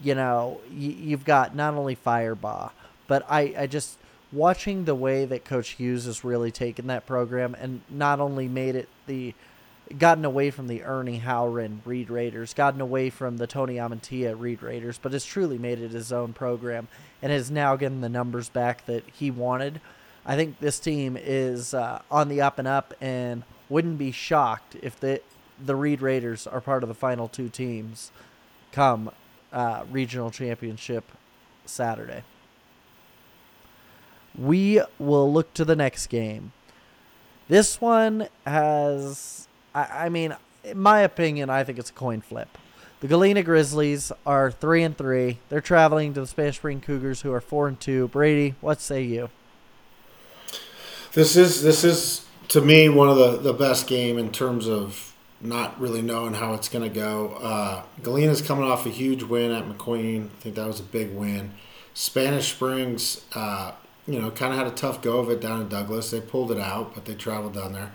you 0.00 0.14
know, 0.14 0.60
y- 0.70 0.76
you've 0.76 1.24
got 1.24 1.56
not 1.56 1.74
only 1.74 1.96
Firebaugh, 1.96 2.70
but 3.08 3.26
I, 3.28 3.54
I 3.58 3.66
just 3.66 3.98
watching 4.30 4.84
the 4.84 4.94
way 4.94 5.24
that 5.24 5.44
Coach 5.44 5.70
Hughes 5.70 6.04
has 6.04 6.22
really 6.22 6.52
taken 6.52 6.86
that 6.86 7.06
program 7.06 7.56
and 7.58 7.80
not 7.90 8.20
only 8.20 8.46
made 8.46 8.76
it 8.76 8.88
the 9.08 9.34
gotten 9.98 10.24
away 10.24 10.52
from 10.52 10.68
the 10.68 10.84
Ernie 10.84 11.18
Howren 11.18 11.80
Reed 11.84 12.08
Raiders, 12.08 12.54
gotten 12.54 12.80
away 12.80 13.10
from 13.10 13.38
the 13.38 13.48
Tony 13.48 13.74
Amantia 13.74 14.38
Reed 14.38 14.62
Raiders, 14.62 14.96
but 14.96 15.10
has 15.10 15.24
truly 15.24 15.58
made 15.58 15.80
it 15.80 15.90
his 15.90 16.12
own 16.12 16.34
program 16.34 16.86
and 17.20 17.32
has 17.32 17.50
now 17.50 17.74
gotten 17.74 18.00
the 18.00 18.08
numbers 18.08 18.48
back 18.48 18.86
that 18.86 19.02
he 19.12 19.32
wanted. 19.32 19.80
I 20.24 20.36
think 20.36 20.60
this 20.60 20.78
team 20.78 21.18
is 21.20 21.74
uh, 21.74 22.00
on 22.12 22.28
the 22.28 22.42
up 22.42 22.60
and 22.60 22.68
up, 22.68 22.94
and 23.00 23.42
wouldn't 23.72 23.96
be 23.96 24.12
shocked 24.12 24.76
if 24.82 25.00
the 25.00 25.20
the 25.64 25.74
Reed 25.74 26.02
Raiders 26.02 26.46
are 26.46 26.60
part 26.60 26.82
of 26.82 26.88
the 26.88 26.94
final 26.94 27.28
two 27.28 27.48
teams 27.48 28.10
come 28.70 29.10
uh, 29.52 29.84
regional 29.90 30.30
championship 30.30 31.04
Saturday. 31.64 32.22
We 34.36 34.80
will 34.98 35.32
look 35.32 35.54
to 35.54 35.64
the 35.64 35.76
next 35.76 36.08
game. 36.08 36.52
This 37.48 37.80
one 37.80 38.28
has, 38.46 39.46
I, 39.74 40.06
I 40.06 40.08
mean, 40.08 40.34
in 40.64 40.78
my 40.78 41.00
opinion, 41.00 41.50
I 41.50 41.64
think 41.64 41.78
it's 41.78 41.90
a 41.90 41.94
coin 41.94 42.22
flip. 42.22 42.58
The 43.00 43.08
Galena 43.08 43.42
Grizzlies 43.42 44.10
are 44.24 44.50
three 44.50 44.82
and 44.82 44.96
three. 44.96 45.38
They're 45.48 45.60
traveling 45.60 46.14
to 46.14 46.20
the 46.20 46.26
Spanish 46.26 46.56
Spring 46.56 46.80
Cougars, 46.80 47.22
who 47.22 47.32
are 47.32 47.40
four 47.40 47.68
and 47.68 47.78
two. 47.78 48.08
Brady, 48.08 48.54
what 48.60 48.80
say 48.80 49.02
you? 49.02 49.28
This 51.12 51.36
is 51.36 51.62
this 51.62 51.84
is 51.84 52.26
to 52.52 52.60
me 52.60 52.86
one 52.86 53.08
of 53.08 53.16
the, 53.16 53.38
the 53.38 53.54
best 53.54 53.86
game 53.86 54.18
in 54.18 54.30
terms 54.30 54.68
of 54.68 55.14
not 55.40 55.80
really 55.80 56.02
knowing 56.02 56.34
how 56.34 56.52
it's 56.52 56.68
going 56.68 56.86
to 56.86 56.94
go. 56.94 57.30
Uh, 57.40 57.82
Galena's 58.02 58.42
coming 58.42 58.64
off 58.64 58.84
a 58.84 58.90
huge 58.90 59.22
win 59.22 59.50
at 59.52 59.64
McQueen. 59.64 60.26
I 60.26 60.40
think 60.40 60.56
that 60.56 60.66
was 60.66 60.78
a 60.78 60.82
big 60.82 61.14
win. 61.14 61.52
Spanish 61.94 62.52
Springs, 62.52 63.24
uh, 63.34 63.72
you 64.06 64.20
know, 64.20 64.30
kind 64.30 64.52
of 64.52 64.58
had 64.58 64.66
a 64.66 64.76
tough 64.76 65.00
go 65.00 65.18
of 65.18 65.30
it 65.30 65.40
down 65.40 65.62
in 65.62 65.68
Douglas. 65.68 66.10
They 66.10 66.20
pulled 66.20 66.52
it 66.52 66.58
out, 66.58 66.94
but 66.94 67.06
they 67.06 67.14
traveled 67.14 67.54
down 67.54 67.72
there. 67.72 67.90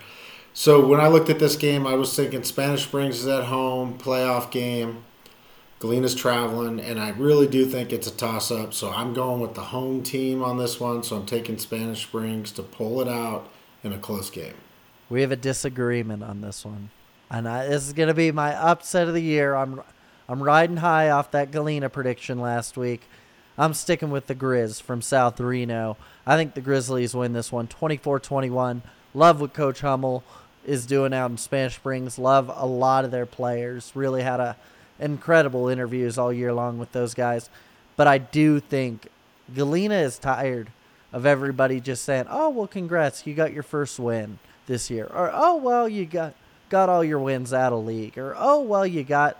So 0.55 0.83
when 0.83 0.99
I 0.99 1.07
looked 1.07 1.29
at 1.29 1.37
this 1.37 1.55
game, 1.55 1.85
I 1.85 1.93
was 1.93 2.15
thinking 2.15 2.43
Spanish 2.43 2.81
Springs 2.81 3.19
is 3.19 3.27
at 3.27 3.43
home, 3.43 3.99
playoff 3.99 4.49
game. 4.49 5.03
Galena's 5.79 6.15
traveling, 6.15 6.79
and 6.79 6.99
I 6.99 7.09
really 7.09 7.45
do 7.45 7.63
think 7.67 7.93
it's 7.93 8.07
a 8.07 8.11
toss 8.11 8.49
up. 8.49 8.73
So 8.73 8.89
I'm 8.89 9.13
going 9.13 9.39
with 9.39 9.53
the 9.53 9.65
home 9.65 10.01
team 10.01 10.43
on 10.43 10.57
this 10.57 10.79
one. 10.79 11.03
So 11.03 11.15
I'm 11.15 11.27
taking 11.27 11.59
Spanish 11.59 12.01
Springs 12.01 12.51
to 12.53 12.63
pull 12.63 13.01
it 13.01 13.07
out 13.07 13.51
in 13.83 13.93
a 13.93 13.97
close 13.97 14.29
game. 14.29 14.55
We 15.09 15.21
have 15.21 15.31
a 15.31 15.37
disagreement 15.37 16.23
on 16.23 16.41
this 16.41 16.65
one, 16.65 16.89
and 17.29 17.47
I, 17.47 17.67
this 17.67 17.87
is 17.87 17.93
going 17.93 18.07
to 18.07 18.13
be 18.13 18.31
my 18.31 18.53
upset 18.53 19.07
of 19.07 19.13
the 19.13 19.21
year. 19.21 19.55
I'm 19.55 19.81
I'm 20.27 20.43
riding 20.43 20.77
high 20.77 21.09
off 21.09 21.31
that 21.31 21.51
Galena 21.51 21.89
prediction 21.89 22.39
last 22.39 22.75
week. 22.75 23.03
I'm 23.57 23.73
sticking 23.73 24.11
with 24.11 24.27
the 24.27 24.35
Grizz 24.35 24.81
from 24.81 25.01
South 25.01 25.39
Reno. 25.39 25.97
I 26.25 26.35
think 26.35 26.53
the 26.53 26.61
Grizzlies 26.61 27.15
win 27.15 27.33
this 27.33 27.51
one 27.51 27.67
24-21. 27.67 28.81
Love 29.13 29.41
what 29.41 29.53
Coach 29.53 29.79
Hummel 29.79 30.23
is 30.65 30.85
doing 30.85 31.13
out 31.13 31.31
in 31.31 31.37
Spanish 31.37 31.75
Springs. 31.75 32.19
Love 32.19 32.51
a 32.53 32.65
lot 32.65 33.05
of 33.05 33.11
their 33.11 33.25
players. 33.25 33.91
Really 33.95 34.21
had 34.21 34.39
a 34.39 34.57
incredible 34.99 35.69
interviews 35.69 36.17
all 36.17 36.33
year 36.33 36.53
long 36.53 36.77
with 36.77 36.91
those 36.91 37.13
guys. 37.13 37.49
But 37.95 38.07
I 38.07 38.17
do 38.17 38.59
think 38.59 39.07
Galena 39.53 39.95
is 39.95 40.19
tired 40.19 40.71
of 41.13 41.25
everybody 41.25 41.79
just 41.79 42.03
saying, 42.03 42.25
"Oh, 42.29 42.49
well, 42.49 42.67
congrats, 42.67 43.25
you 43.25 43.33
got 43.33 43.53
your 43.53 43.63
first 43.63 43.99
win 43.99 44.39
this 44.67 44.89
year," 44.89 45.05
or 45.13 45.31
"Oh, 45.33 45.55
well, 45.55 45.87
you 45.87 46.05
got 46.05 46.33
got 46.69 46.89
all 46.89 47.03
your 47.03 47.19
wins 47.19 47.53
out 47.53 47.73
of 47.73 47.85
league," 47.85 48.17
or 48.17 48.35
"Oh, 48.37 48.61
well, 48.61 48.85
you 48.85 49.03
got 49.03 49.37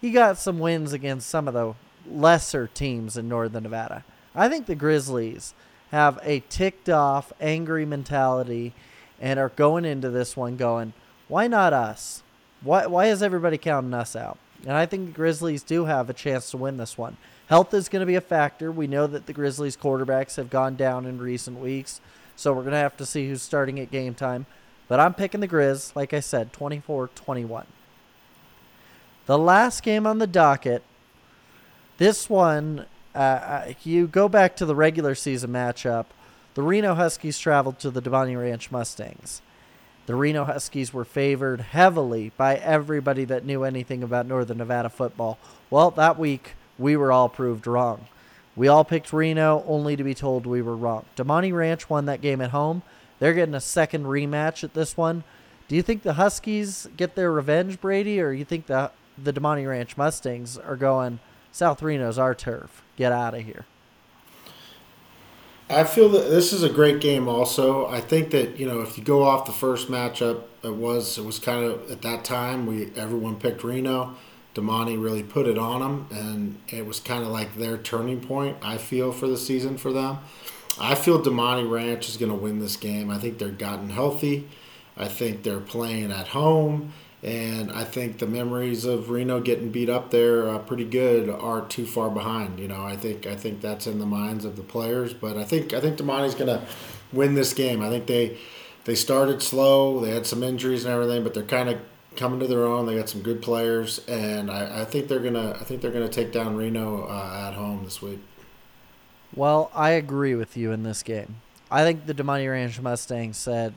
you 0.00 0.12
got 0.12 0.38
some 0.38 0.58
wins 0.58 0.92
against 0.92 1.28
some 1.28 1.46
of 1.46 1.54
the 1.54 1.74
lesser 2.10 2.66
teams 2.66 3.16
in 3.16 3.28
Northern 3.28 3.62
Nevada." 3.64 4.04
I 4.34 4.48
think 4.48 4.66
the 4.66 4.74
Grizzlies 4.74 5.54
have 5.90 6.18
a 6.22 6.40
ticked 6.48 6.88
off, 6.88 7.32
angry 7.40 7.84
mentality 7.84 8.72
and 9.20 9.38
are 9.38 9.50
going 9.50 9.84
into 9.84 10.08
this 10.08 10.36
one 10.36 10.56
going, 10.56 10.94
"Why 11.28 11.46
not 11.46 11.72
us? 11.72 12.22
Why 12.62 12.86
why 12.86 13.06
is 13.06 13.22
everybody 13.22 13.58
counting 13.58 13.94
us 13.94 14.16
out?" 14.16 14.38
And 14.62 14.72
I 14.72 14.86
think 14.86 15.06
the 15.06 15.12
Grizzlies 15.12 15.62
do 15.62 15.86
have 15.86 16.08
a 16.08 16.14
chance 16.14 16.50
to 16.50 16.56
win 16.56 16.76
this 16.76 16.96
one. 16.96 17.16
Health 17.48 17.74
is 17.74 17.88
going 17.88 18.00
to 18.00 18.06
be 18.06 18.14
a 18.14 18.20
factor. 18.20 18.70
We 18.70 18.86
know 18.86 19.06
that 19.06 19.26
the 19.26 19.32
Grizzlies 19.32 19.76
quarterbacks 19.76 20.36
have 20.36 20.50
gone 20.50 20.76
down 20.76 21.04
in 21.04 21.18
recent 21.18 21.58
weeks, 21.58 22.00
so 22.36 22.52
we're 22.52 22.62
going 22.62 22.72
to 22.72 22.78
have 22.78 22.96
to 22.98 23.06
see 23.06 23.28
who's 23.28 23.42
starting 23.42 23.80
at 23.80 23.90
game 23.90 24.14
time. 24.14 24.46
But 24.88 25.00
I'm 25.00 25.14
picking 25.14 25.40
the 25.40 25.48
Grizz, 25.48 25.96
like 25.96 26.12
I 26.12 26.20
said, 26.20 26.52
24 26.52 27.08
21. 27.14 27.66
The 29.26 29.38
last 29.38 29.82
game 29.82 30.06
on 30.06 30.18
the 30.18 30.26
docket, 30.26 30.82
this 31.98 32.28
one, 32.28 32.86
uh, 33.14 33.18
uh, 33.18 33.72
you 33.84 34.06
go 34.06 34.28
back 34.28 34.56
to 34.56 34.66
the 34.66 34.74
regular 34.74 35.14
season 35.14 35.50
matchup. 35.50 36.06
The 36.54 36.62
Reno 36.62 36.94
Huskies 36.94 37.38
traveled 37.38 37.78
to 37.80 37.90
the 37.90 38.02
Damonte 38.02 38.40
Ranch 38.40 38.70
Mustangs. 38.70 39.40
The 40.06 40.16
Reno 40.16 40.44
Huskies 40.44 40.92
were 40.92 41.04
favored 41.04 41.60
heavily 41.60 42.32
by 42.36 42.56
everybody 42.56 43.24
that 43.26 43.44
knew 43.44 43.62
anything 43.62 44.02
about 44.02 44.26
Northern 44.26 44.58
Nevada 44.58 44.90
football. 44.90 45.38
Well, 45.70 45.92
that 45.92 46.18
week, 46.18 46.54
we 46.78 46.96
were 46.96 47.12
all 47.12 47.28
proved 47.28 47.66
wrong. 47.66 48.06
We 48.56 48.68
all 48.68 48.84
picked 48.84 49.12
Reno 49.12 49.64
only 49.66 49.96
to 49.96 50.04
be 50.04 50.14
told 50.14 50.44
we 50.44 50.60
were 50.60 50.76
wrong. 50.76 51.04
Damonte 51.16 51.54
Ranch 51.54 51.88
won 51.88 52.06
that 52.06 52.20
game 52.20 52.40
at 52.40 52.50
home. 52.50 52.82
They're 53.18 53.32
getting 53.32 53.54
a 53.54 53.60
second 53.60 54.04
rematch 54.04 54.64
at 54.64 54.74
this 54.74 54.96
one. 54.96 55.22
Do 55.68 55.76
you 55.76 55.82
think 55.82 56.02
the 56.02 56.14
Huskies 56.14 56.88
get 56.96 57.14
their 57.14 57.30
revenge, 57.30 57.80
Brady, 57.80 58.20
or 58.20 58.32
you 58.32 58.44
think 58.44 58.66
the 58.66 58.90
the 59.22 59.32
Damonte 59.32 59.68
Ranch 59.68 59.96
Mustangs 59.96 60.58
are 60.58 60.76
going 60.76 61.20
South 61.52 61.80
Reno's 61.80 62.18
our 62.18 62.34
turf? 62.34 62.82
Get 62.96 63.12
out 63.12 63.34
of 63.34 63.42
here. 63.42 63.66
I 65.72 65.84
feel 65.84 66.10
that 66.10 66.28
this 66.28 66.52
is 66.52 66.62
a 66.62 66.68
great 66.68 67.00
game. 67.00 67.28
Also, 67.28 67.86
I 67.86 68.00
think 68.00 68.30
that 68.32 68.58
you 68.58 68.66
know 68.66 68.80
if 68.80 68.98
you 68.98 69.04
go 69.04 69.22
off 69.22 69.46
the 69.46 69.52
first 69.52 69.88
matchup, 69.88 70.42
it 70.62 70.74
was 70.74 71.16
it 71.18 71.24
was 71.24 71.38
kind 71.38 71.64
of 71.64 71.90
at 71.90 72.02
that 72.02 72.24
time 72.24 72.66
we 72.66 72.92
everyone 72.94 73.36
picked 73.36 73.64
Reno. 73.64 74.14
Damonte 74.54 75.02
really 75.02 75.22
put 75.22 75.46
it 75.46 75.56
on 75.56 75.80
them, 75.80 76.06
and 76.10 76.58
it 76.68 76.84
was 76.86 77.00
kind 77.00 77.22
of 77.22 77.30
like 77.30 77.56
their 77.56 77.78
turning 77.78 78.20
point. 78.20 78.58
I 78.60 78.76
feel 78.76 79.10
for 79.10 79.26
the 79.26 79.38
season 79.38 79.78
for 79.78 79.92
them. 79.92 80.18
I 80.78 80.94
feel 80.94 81.22
Damonte 81.22 81.70
Ranch 81.70 82.08
is 82.08 82.18
going 82.18 82.30
to 82.30 82.36
win 82.36 82.58
this 82.58 82.76
game. 82.76 83.10
I 83.10 83.18
think 83.18 83.38
they're 83.38 83.48
gotten 83.48 83.88
healthy. 83.88 84.48
I 84.96 85.08
think 85.08 85.42
they're 85.42 85.60
playing 85.60 86.12
at 86.12 86.28
home. 86.28 86.92
And 87.22 87.70
I 87.70 87.84
think 87.84 88.18
the 88.18 88.26
memories 88.26 88.84
of 88.84 89.08
Reno 89.08 89.40
getting 89.40 89.70
beat 89.70 89.88
up 89.88 90.10
there 90.10 90.48
uh, 90.48 90.58
pretty 90.58 90.84
good 90.84 91.30
aren't 91.30 91.70
too 91.70 91.86
far 91.86 92.10
behind. 92.10 92.58
You 92.58 92.66
know, 92.66 92.82
I 92.82 92.96
think 92.96 93.26
I 93.26 93.36
think 93.36 93.60
that's 93.60 93.86
in 93.86 94.00
the 94.00 94.06
minds 94.06 94.44
of 94.44 94.56
the 94.56 94.62
players. 94.62 95.14
But 95.14 95.36
I 95.36 95.44
think 95.44 95.72
I 95.72 95.80
think 95.80 95.98
Damonte's 95.98 96.34
going 96.34 96.48
to 96.48 96.66
win 97.12 97.34
this 97.34 97.54
game. 97.54 97.80
I 97.80 97.90
think 97.90 98.06
they 98.06 98.38
they 98.84 98.96
started 98.96 99.40
slow. 99.40 100.00
They 100.00 100.10
had 100.10 100.26
some 100.26 100.42
injuries 100.42 100.84
and 100.84 100.92
everything, 100.92 101.22
but 101.22 101.34
they're 101.34 101.44
kind 101.44 101.68
of 101.68 101.80
coming 102.16 102.40
to 102.40 102.46
their 102.46 102.64
own. 102.64 102.86
They 102.86 102.96
got 102.96 103.08
some 103.08 103.22
good 103.22 103.40
players, 103.40 104.00
and 104.08 104.50
I, 104.50 104.82
I 104.82 104.84
think 104.84 105.08
they're 105.08 105.20
gonna 105.20 105.52
I 105.52 105.64
think 105.64 105.80
they're 105.80 105.92
gonna 105.92 106.08
take 106.08 106.32
down 106.32 106.56
Reno 106.56 107.06
uh, 107.06 107.48
at 107.48 107.54
home 107.54 107.84
this 107.84 108.02
week. 108.02 108.20
Well, 109.34 109.70
I 109.74 109.90
agree 109.90 110.34
with 110.34 110.56
you 110.56 110.72
in 110.72 110.82
this 110.82 111.02
game. 111.02 111.36
I 111.70 111.84
think 111.84 112.04
the 112.06 112.14
Damonte 112.14 112.50
Ranch 112.50 112.80
Mustangs 112.80 113.38
said 113.38 113.72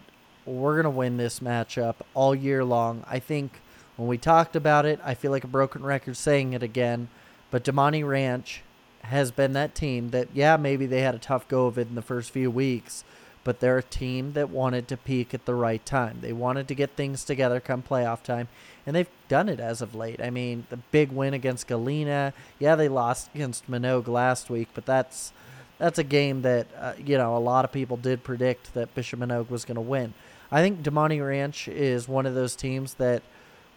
we're 0.46 0.76
gonna 0.76 0.90
win 0.90 1.18
this 1.18 1.40
matchup 1.40 1.96
all 2.14 2.36
year 2.36 2.64
long. 2.64 3.04
I 3.08 3.20
think 3.20 3.62
when 3.98 4.08
we 4.08 4.18
talked 4.18 4.56
about 4.56 4.86
it, 4.86 5.00
I 5.04 5.14
feel 5.14 5.32
like 5.32 5.44
a 5.44 5.48
broken 5.48 5.84
record 5.84 6.18
saying 6.18 6.54
it 6.54 6.64
again, 6.64 7.08
but 7.52 7.64
Damonte 7.64 8.08
Ranch 8.08 8.62
has 9.04 9.32
been 9.32 9.54
that 9.54 9.76
team 9.76 10.10
that 10.10 10.28
yeah 10.34 10.58
maybe 10.58 10.86
they 10.86 11.02
had 11.02 11.16
a 11.16 11.20
tough 11.20 11.48
go 11.48 11.68
of 11.68 11.78
it 11.78 11.88
in 11.88 11.96
the 11.96 12.02
first 12.02 12.32
few 12.32 12.50
weeks, 12.52 13.04
but 13.44 13.60
they're 13.60 13.78
a 13.78 13.84
team 13.84 14.34
that 14.34 14.50
wanted 14.50 14.88
to 14.88 14.98
peak 14.98 15.34
at 15.34 15.46
the 15.46 15.56
right 15.56 15.86
time. 15.86 16.18
They 16.22 16.34
wanted 16.34 16.68
to 16.68 16.76
get 16.76 16.92
things 16.92 17.24
together 17.24 17.60
come 17.60 17.84
playoff 17.84 18.24
time, 18.24 18.48
and 18.86 18.96
they've 18.96 19.10
done 19.30 19.50
it 19.50 19.60
as 19.60 19.82
of 19.82 19.96
late. 19.96 20.22
I 20.22 20.30
mean, 20.30 20.66
the 20.70 20.78
big 20.78 21.12
win 21.12 21.34
against 21.34 21.68
Galena, 21.68 22.34
yeah, 22.60 22.76
they 22.76 22.90
lost 22.90 23.30
against 23.34 23.70
Manogue 23.70 24.08
last 24.08 24.50
week, 24.50 24.70
but 24.74 24.86
that's 24.86 25.32
that's 25.78 26.00
a 26.00 26.04
game 26.04 26.42
that 26.42 26.68
uh, 26.78 26.94
you 27.04 27.18
know 27.18 27.36
a 27.36 27.40
lot 27.40 27.66
of 27.66 27.72
people 27.72 27.98
did 27.98 28.24
predict 28.24 28.74
that 28.74 28.94
Bishop 28.96 29.20
Manogue 29.20 29.50
was 29.50 29.66
going 29.66 29.76
to 29.76 29.82
win. 29.82 30.14
I 30.52 30.62
think 30.62 30.84
Damonte 30.84 31.26
Ranch 31.26 31.68
is 31.68 32.08
one 32.08 32.26
of 32.26 32.36
those 32.36 32.56
teams 32.56 32.96
that 32.96 33.24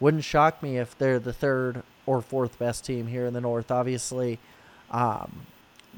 wouldn't 0.01 0.25
shock 0.25 0.63
me 0.63 0.79
if 0.79 0.97
they're 0.97 1.19
the 1.19 1.33
third 1.33 1.83
or 2.07 2.21
fourth 2.21 2.59
best 2.59 2.85
team 2.85 3.07
here 3.07 3.27
in 3.27 3.35
the 3.35 3.41
North. 3.41 3.71
Obviously, 3.71 4.39
um, 4.91 5.47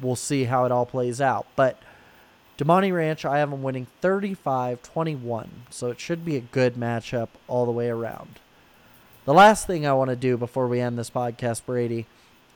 we'll 0.00 0.16
see 0.16 0.44
how 0.44 0.64
it 0.64 0.72
all 0.72 0.86
plays 0.86 1.20
out. 1.20 1.46
But 1.56 1.80
Damonte 2.58 2.94
Ranch, 2.94 3.24
I 3.24 3.38
have 3.38 3.50
them 3.50 3.62
winning 3.62 3.86
35 4.00 4.82
21. 4.82 5.50
So 5.70 5.88
it 5.88 6.00
should 6.00 6.24
be 6.24 6.36
a 6.36 6.40
good 6.40 6.74
matchup 6.74 7.28
all 7.48 7.66
the 7.66 7.72
way 7.72 7.88
around. 7.88 8.38
The 9.24 9.34
last 9.34 9.66
thing 9.66 9.86
I 9.86 9.92
want 9.92 10.10
to 10.10 10.16
do 10.16 10.36
before 10.36 10.66
we 10.66 10.80
end 10.80 10.98
this 10.98 11.10
podcast, 11.10 11.64
Brady, 11.66 12.06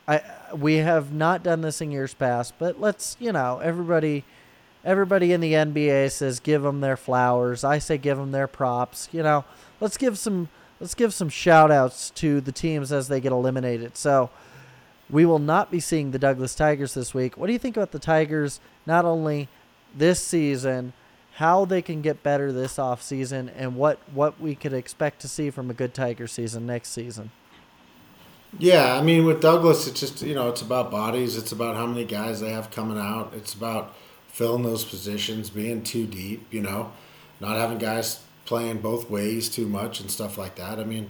I 0.07 0.21
we 0.55 0.75
have 0.75 1.11
not 1.11 1.43
done 1.43 1.61
this 1.61 1.81
in 1.81 1.91
years 1.91 2.13
past, 2.13 2.53
but 2.59 2.79
let's 2.79 3.17
you 3.19 3.31
know 3.31 3.59
everybody 3.59 4.23
everybody 4.85 5.33
in 5.33 5.41
the 5.41 5.53
NBA 5.53 6.11
says 6.11 6.39
give 6.39 6.61
them 6.61 6.79
their 6.79 6.95
flowers. 6.95 7.63
I 7.63 7.79
say 7.79 7.97
give 7.97 8.17
them 8.17 8.31
their 8.31 8.47
props. 8.47 9.09
You 9.11 9.23
know, 9.23 9.43
let's 9.81 9.97
give 9.97 10.17
some 10.17 10.47
let's 10.79 10.93
give 10.93 11.13
some 11.13 11.29
shout 11.29 11.71
outs 11.71 12.11
to 12.11 12.39
the 12.39 12.51
teams 12.51 12.91
as 12.91 13.07
they 13.07 13.19
get 13.19 13.31
eliminated. 13.31 13.97
So 13.97 14.29
we 15.09 15.25
will 15.25 15.39
not 15.39 15.71
be 15.71 15.79
seeing 15.79 16.11
the 16.11 16.19
Douglas 16.19 16.55
Tigers 16.55 16.93
this 16.93 17.13
week. 17.13 17.37
What 17.37 17.47
do 17.47 17.53
you 17.53 17.59
think 17.59 17.75
about 17.75 17.91
the 17.91 17.99
Tigers 17.99 18.59
not 18.85 19.03
only 19.05 19.49
this 19.95 20.19
season, 20.19 20.93
how 21.35 21.65
they 21.65 21.81
can 21.81 22.01
get 22.01 22.23
better 22.23 22.51
this 22.51 22.79
off 22.79 23.01
season, 23.01 23.49
and 23.49 23.75
what 23.75 23.99
what 24.13 24.39
we 24.39 24.55
could 24.55 24.73
expect 24.73 25.19
to 25.21 25.27
see 25.27 25.49
from 25.49 25.69
a 25.69 25.73
good 25.73 25.93
Tiger 25.93 26.27
season 26.27 26.65
next 26.65 26.89
season? 26.89 27.31
Yeah, 28.57 28.95
I 28.95 29.01
mean 29.01 29.25
with 29.25 29.41
Douglas, 29.41 29.85
it's 29.87 29.99
just 29.99 30.21
you 30.21 30.33
know 30.33 30.47
it's 30.47 30.61
about 30.61 30.91
bodies. 30.91 31.35
It's 31.35 31.51
about 31.51 31.75
how 31.75 31.85
many 31.87 32.05
guys 32.05 32.39
they 32.39 32.51
have 32.51 32.71
coming 32.71 32.97
out. 32.97 33.33
It's 33.35 33.53
about 33.53 33.93
filling 34.35 34.63
those 34.63 34.83
positions, 34.83 35.49
being 35.49 35.81
too 35.81 36.05
deep. 36.05 36.45
You 36.51 36.61
know, 36.61 36.91
not 37.39 37.55
having 37.55 37.77
guys 37.77 38.19
playing 38.43 38.79
both 38.79 39.09
ways 39.09 39.47
too 39.47 39.65
much 39.65 40.01
and 40.01 40.11
stuff 40.11 40.37
like 40.37 40.55
that. 40.57 40.77
I 40.77 40.83
mean, 40.83 41.09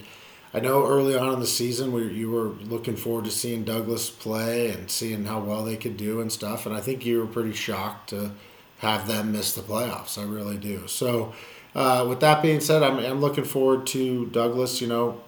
I 0.53 0.59
know 0.59 0.85
early 0.85 1.17
on 1.17 1.33
in 1.33 1.39
the 1.39 1.47
season 1.47 1.91
we 1.91 2.07
you 2.13 2.29
were 2.29 2.49
looking 2.49 2.95
forward 2.95 3.25
to 3.25 3.31
seeing 3.31 3.63
Douglas 3.63 4.11
play 4.11 4.69
and 4.69 4.91
seeing 4.91 5.25
how 5.25 5.39
well 5.39 5.65
they 5.65 5.75
could 5.75 5.97
do 5.97 6.21
and 6.21 6.31
stuff, 6.31 6.67
and 6.67 6.75
I 6.75 6.81
think 6.81 7.03
you 7.03 7.19
were 7.19 7.25
pretty 7.25 7.53
shocked 7.53 8.09
to 8.09 8.31
have 8.77 9.07
them 9.07 9.31
miss 9.31 9.53
the 9.53 9.61
playoffs. 9.61 10.17
I 10.17 10.23
really 10.23 10.57
do. 10.57 10.87
So. 10.87 11.33
Uh, 11.77 12.05
with 12.07 12.21
that 12.21 12.41
being 12.41 12.61
said, 12.61 12.81
I'm, 12.81 12.99
I'm 12.99 13.19
looking 13.19 13.43
forward 13.43 13.85
to 13.87 14.27
Douglas, 14.27 14.79
you 14.79 14.87
know, 14.87 15.19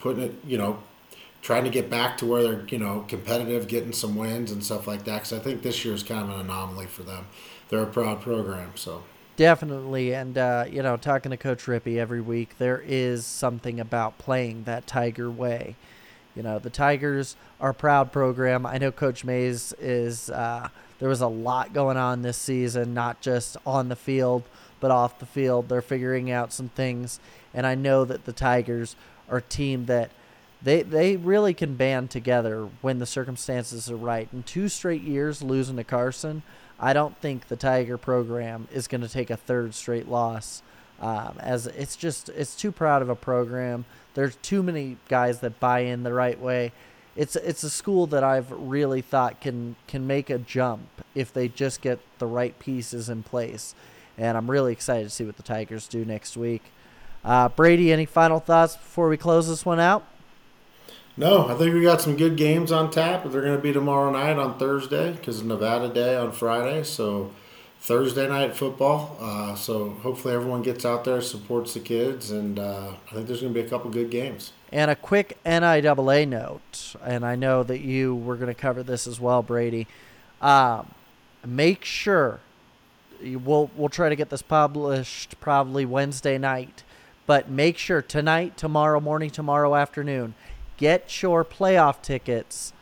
putting 0.00 0.24
it, 0.24 0.34
you 0.44 0.58
know, 0.58 0.82
trying 1.42 1.64
to 1.64 1.70
get 1.70 1.90
back 1.90 2.16
to 2.16 2.26
where 2.26 2.42
they're 2.42 2.64
you 2.68 2.78
know 2.78 3.04
competitive, 3.08 3.68
getting 3.68 3.92
some 3.92 4.16
wins 4.16 4.50
and 4.50 4.64
stuff 4.64 4.86
like 4.86 5.04
that. 5.04 5.18
Because 5.18 5.32
I 5.34 5.40
think 5.40 5.62
this 5.62 5.84
year 5.84 5.92
is 5.92 6.02
kind 6.02 6.22
of 6.22 6.30
an 6.30 6.40
anomaly 6.40 6.86
for 6.86 7.02
them. 7.02 7.26
They're 7.68 7.82
a 7.82 7.86
proud 7.86 8.22
program, 8.22 8.72
so 8.76 9.02
definitely. 9.36 10.14
And 10.14 10.38
uh, 10.38 10.64
you 10.70 10.82
know, 10.82 10.96
talking 10.96 11.30
to 11.30 11.36
Coach 11.36 11.64
Rippey 11.64 11.98
every 11.98 12.20
week, 12.20 12.56
there 12.58 12.82
is 12.86 13.26
something 13.26 13.80
about 13.80 14.18
playing 14.18 14.64
that 14.64 14.86
Tiger 14.86 15.30
way. 15.30 15.76
You 16.34 16.42
know, 16.42 16.58
the 16.58 16.70
Tigers 16.70 17.36
are 17.60 17.70
a 17.70 17.74
proud 17.74 18.10
program. 18.10 18.64
I 18.64 18.78
know 18.78 18.90
Coach 18.90 19.24
Mays 19.24 19.74
is. 19.78 20.30
Uh, 20.30 20.68
there 20.98 21.08
was 21.08 21.20
a 21.20 21.26
lot 21.26 21.72
going 21.72 21.96
on 21.96 22.22
this 22.22 22.36
season, 22.36 22.94
not 22.94 23.20
just 23.20 23.56
on 23.66 23.88
the 23.88 23.96
field, 23.96 24.44
but 24.78 24.92
off 24.92 25.18
the 25.18 25.26
field. 25.26 25.68
They're 25.68 25.82
figuring 25.82 26.30
out 26.30 26.52
some 26.52 26.68
things, 26.68 27.18
and 27.52 27.66
I 27.66 27.74
know 27.74 28.04
that 28.04 28.24
the 28.24 28.32
Tigers 28.32 28.94
are 29.28 29.38
a 29.38 29.42
team 29.42 29.86
that 29.86 30.12
they 30.64 30.82
they 30.82 31.16
really 31.16 31.54
can 31.54 31.74
band 31.74 32.10
together 32.10 32.68
when 32.80 32.98
the 32.98 33.06
circumstances 33.06 33.90
are 33.90 33.96
right. 33.96 34.28
In 34.32 34.42
two 34.42 34.68
straight 34.68 35.02
years 35.02 35.42
losing 35.42 35.76
to 35.76 35.84
Carson, 35.84 36.42
I 36.78 36.92
don't 36.92 37.16
think 37.18 37.48
the 37.48 37.56
Tiger 37.56 37.98
program 37.98 38.68
is 38.72 38.88
going 38.88 39.00
to 39.00 39.08
take 39.08 39.30
a 39.30 39.36
third 39.36 39.74
straight 39.74 40.08
loss. 40.08 40.62
Um, 41.00 41.34
as 41.40 41.66
it's 41.66 41.96
just 41.96 42.28
it's 42.28 42.54
too 42.54 42.70
proud 42.70 43.02
of 43.02 43.08
a 43.08 43.16
program. 43.16 43.84
There's 44.14 44.36
too 44.36 44.62
many 44.62 44.98
guys 45.08 45.40
that 45.40 45.58
buy 45.58 45.80
in 45.80 46.04
the 46.04 46.12
right 46.12 46.40
way. 46.40 46.72
It's 47.16 47.34
it's 47.34 47.64
a 47.64 47.70
school 47.70 48.06
that 48.08 48.22
I've 48.22 48.50
really 48.52 49.00
thought 49.00 49.40
can 49.40 49.74
can 49.88 50.06
make 50.06 50.30
a 50.30 50.38
jump 50.38 50.82
if 51.14 51.32
they 51.32 51.48
just 51.48 51.82
get 51.82 51.98
the 52.18 52.26
right 52.26 52.56
pieces 52.58 53.08
in 53.08 53.24
place. 53.24 53.74
And 54.16 54.36
I'm 54.36 54.50
really 54.50 54.72
excited 54.72 55.04
to 55.04 55.10
see 55.10 55.24
what 55.24 55.36
the 55.36 55.42
Tigers 55.42 55.88
do 55.88 56.04
next 56.04 56.36
week. 56.36 56.62
Uh, 57.24 57.48
Brady, 57.48 57.92
any 57.92 58.04
final 58.04 58.40
thoughts 58.40 58.76
before 58.76 59.08
we 59.08 59.16
close 59.16 59.48
this 59.48 59.64
one 59.64 59.80
out? 59.80 60.04
No, 61.16 61.46
I 61.46 61.54
think 61.54 61.74
we 61.74 61.82
got 61.82 62.00
some 62.00 62.16
good 62.16 62.36
games 62.36 62.72
on 62.72 62.90
tap. 62.90 63.24
They're 63.24 63.42
going 63.42 63.56
to 63.56 63.62
be 63.62 63.72
tomorrow 63.72 64.10
night 64.10 64.38
on 64.38 64.58
Thursday 64.58 65.12
because 65.12 65.42
Nevada 65.42 65.88
Day 65.88 66.16
on 66.16 66.32
Friday. 66.32 66.84
So 66.84 67.30
Thursday 67.80 68.26
night 68.28 68.56
football. 68.56 69.18
Uh, 69.20 69.54
so 69.54 69.90
hopefully 69.90 70.34
everyone 70.34 70.62
gets 70.62 70.86
out 70.86 71.04
there, 71.04 71.20
supports 71.20 71.74
the 71.74 71.80
kids, 71.80 72.30
and 72.30 72.58
uh, 72.58 72.92
I 73.10 73.14
think 73.14 73.26
there's 73.26 73.42
going 73.42 73.52
to 73.52 73.60
be 73.60 73.66
a 73.66 73.68
couple 73.68 73.90
good 73.90 74.08
games. 74.08 74.52
And 74.70 74.90
a 74.90 74.96
quick 74.96 75.36
NIAA 75.44 76.26
note, 76.26 76.94
and 77.04 77.26
I 77.26 77.34
know 77.36 77.62
that 77.62 77.80
you 77.80 78.14
were 78.14 78.36
going 78.36 78.48
to 78.48 78.54
cover 78.54 78.82
this 78.82 79.06
as 79.06 79.20
well, 79.20 79.42
Brady. 79.42 79.86
Um, 80.40 80.94
make 81.44 81.84
sure 81.84 82.40
we'll 83.20 83.70
we'll 83.76 83.90
try 83.90 84.08
to 84.08 84.16
get 84.16 84.30
this 84.30 84.42
published 84.42 85.38
probably 85.40 85.84
Wednesday 85.84 86.38
night, 86.38 86.84
but 87.26 87.50
make 87.50 87.76
sure 87.76 88.00
tonight, 88.00 88.56
tomorrow 88.56 88.98
morning, 88.98 89.28
tomorrow 89.28 89.74
afternoon 89.74 90.34
get 90.76 91.22
your 91.22 91.44
playoff 91.44 92.02
tickets 92.02 92.72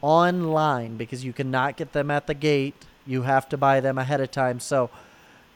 online 0.00 0.96
because 0.96 1.24
you 1.24 1.32
cannot 1.32 1.76
get 1.76 1.92
them 1.92 2.10
at 2.10 2.26
the 2.26 2.34
gate. 2.34 2.74
You 3.06 3.22
have 3.22 3.48
to 3.50 3.56
buy 3.56 3.80
them 3.80 3.98
ahead 3.98 4.20
of 4.20 4.30
time. 4.30 4.60
So 4.60 4.90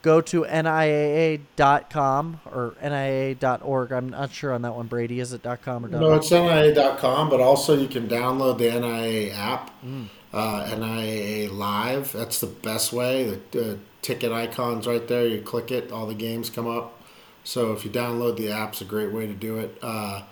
go 0.03 0.21
to 0.21 0.43
NIAA.com 0.43 2.41
or 2.47 2.75
NIAA.org. 2.83 3.93
I'm 3.93 4.09
not 4.09 4.33
sure 4.33 4.53
on 4.53 4.63
that 4.63 4.75
one, 4.75 4.87
Brady. 4.87 5.21
Is 5.21 5.33
it 5.33 5.43
.com 5.63 5.85
or 5.85 5.89
.org? 5.89 5.93
No, 5.93 6.15
it's 6.15 6.31
NIAA.com, 6.31 7.31
but 7.31 7.41
also 7.41 7.77
you 7.77 7.89
can 7.89 8.09
download 8.09 8.59
the 8.59 8.69
NIAA 8.69 9.35
app, 9.37 9.71
mm. 9.85 10.07
uh, 10.33 10.65
NIAA 10.67 11.53
Live. 11.53 12.13
That's 12.13 12.41
the 12.41 12.49
best 12.49 12.93
way. 12.93 13.25
The, 13.25 13.41
the 13.59 13.79
ticket 14.03 14.33
icon's 14.33 14.87
right 14.87 15.07
there. 15.07 15.27
You 15.27 15.41
click 15.41 15.71
it, 15.71 15.93
all 15.93 16.07
the 16.07 16.15
games 16.15 16.51
come 16.51 16.69
up. 16.69 16.99
So 17.45 17.73
if 17.73 17.85
you 17.85 17.91
download 17.91 18.37
the 18.37 18.51
app, 18.51 18.71
it's 18.71 18.81
a 18.83 18.85
great 18.85 19.13
way 19.13 19.27
to 19.27 19.35
do 19.35 19.59
it. 19.59 19.77
Uh, 19.83 20.23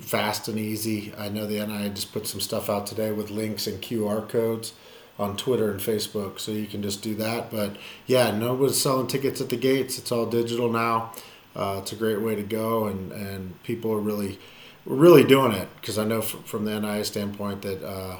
fast 0.00 0.48
and 0.48 0.58
easy. 0.58 1.12
I 1.16 1.28
know 1.28 1.46
the 1.46 1.64
NIA 1.64 1.90
just 1.90 2.12
put 2.12 2.26
some 2.26 2.40
stuff 2.40 2.68
out 2.68 2.86
today 2.86 3.12
with 3.12 3.30
links 3.30 3.66
and 3.66 3.80
QR 3.80 4.28
codes 4.28 4.72
on 5.18 5.36
Twitter 5.36 5.70
and 5.70 5.80
Facebook, 5.80 6.38
so 6.38 6.52
you 6.52 6.66
can 6.66 6.82
just 6.82 7.02
do 7.02 7.14
that. 7.16 7.50
But 7.50 7.76
yeah, 8.06 8.30
nobody's 8.30 8.80
selling 8.80 9.06
tickets 9.06 9.40
at 9.40 9.48
the 9.48 9.56
gates. 9.56 9.98
It's 9.98 10.12
all 10.12 10.26
digital 10.26 10.70
now. 10.70 11.12
Uh, 11.54 11.78
it's 11.80 11.92
a 11.92 11.96
great 11.96 12.20
way 12.20 12.34
to 12.34 12.42
go, 12.42 12.86
and, 12.86 13.12
and 13.12 13.62
people 13.62 13.92
are 13.92 14.00
really 14.00 14.38
really 14.86 15.24
doing 15.24 15.52
it 15.52 15.68
because 15.80 15.98
I 15.98 16.04
know 16.04 16.22
from, 16.22 16.42
from 16.44 16.64
the 16.64 16.78
NIA 16.80 17.04
standpoint 17.04 17.62
that 17.62 17.84
uh, 17.84 18.18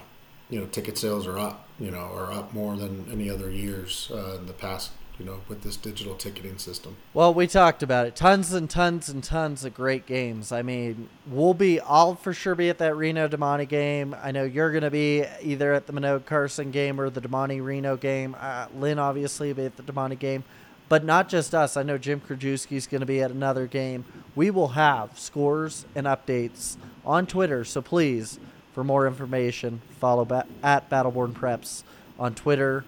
you 0.51 0.61
know 0.61 0.67
ticket 0.67 0.99
sales 0.99 1.27
are 1.27 1.39
up, 1.39 1.69
you 1.79 1.91
know, 1.91 1.99
are 1.99 2.33
up 2.33 2.53
more 2.53 2.77
than 2.77 3.07
any 3.11 3.31
other 3.31 3.51
years 3.51 4.11
uh, 4.13 4.37
in 4.39 4.47
the 4.47 4.53
past 4.53 4.91
you 5.19 5.25
know, 5.25 5.41
with 5.49 5.63
this 5.63 5.77
digital 5.77 6.15
ticketing 6.15 6.59
system. 6.59 6.97
Well, 7.15 7.33
we 7.33 7.47
talked 7.47 7.83
about 7.83 8.07
it. 8.07 8.15
Tons 8.15 8.53
and 8.53 8.69
tons 8.69 9.09
and 9.09 9.25
tons 9.25 9.65
of 9.65 9.73
great 9.73 10.07
games. 10.07 10.53
I 10.53 10.63
mean, 10.63 11.09
we'll 11.27 11.55
be, 11.55 11.81
I'll 11.81 12.17
for 12.17 12.35
sure 12.35 12.55
be 12.55 12.69
at 12.69 12.79
that 12.79 12.97
Reno 12.97 13.27
Damonte 13.27 13.69
game. 13.69 14.15
I 14.23 14.31
know 14.31 14.45
you're 14.45 14.71
going 14.71 14.85
to 14.85 14.91
be 14.91 15.25
either 15.43 15.73
at 15.73 15.87
the 15.87 15.93
Manogue 15.93 16.27
Carson 16.27 16.71
game 16.71 17.01
or 17.01 17.09
the 17.09 17.21
Damonte 17.21 17.65
Reno 17.65 17.97
game. 17.97 18.37
Uh, 18.39 18.67
Lynn 18.77 18.99
obviously 18.99 19.53
be 19.53 19.65
at 19.65 19.77
the 19.77 19.83
Damonte 19.83 20.19
game. 20.19 20.45
But 20.89 21.03
not 21.05 21.29
just 21.29 21.55
us. 21.55 21.77
I 21.77 21.83
know 21.83 21.99
Jim 21.99 22.21
Krajewski's 22.21 22.87
going 22.87 23.01
to 23.01 23.07
be 23.07 23.21
at 23.21 23.31
another 23.33 23.67
game. 23.67 24.05
We 24.37 24.51
will 24.51 24.69
have 24.69 25.19
scores 25.19 25.85
and 25.97 26.07
updates 26.07 26.77
on 27.05 27.27
Twitter. 27.27 27.65
So 27.65 27.83
please, 27.83 28.39
for 28.73 28.85
more 28.85 29.07
information, 29.07 29.81
follow 29.99 30.25
ba- 30.25 30.47
at 30.63 30.89
Battleborn 30.89 31.33
Preps 31.33 31.83
on 32.19 32.35
Twitter, 32.35 32.85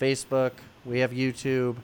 Facebook. 0.00 0.52
We 0.84 1.00
have 1.00 1.12
YouTube. 1.12 1.76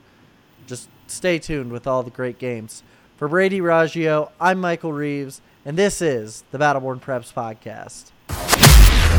Just 0.66 0.88
stay 1.06 1.38
tuned 1.38 1.72
with 1.72 1.86
all 1.86 2.02
the 2.02 2.10
great 2.10 2.38
games. 2.38 2.82
For 3.16 3.28
Brady 3.28 3.60
Raggio, 3.60 4.30
I'm 4.40 4.60
Michael 4.60 4.92
Reeves, 4.92 5.40
and 5.64 5.76
this 5.76 6.00
is 6.00 6.44
the 6.50 6.58
Battleborn 6.58 7.00
Preps 7.00 7.32
Podcast. 7.32 8.12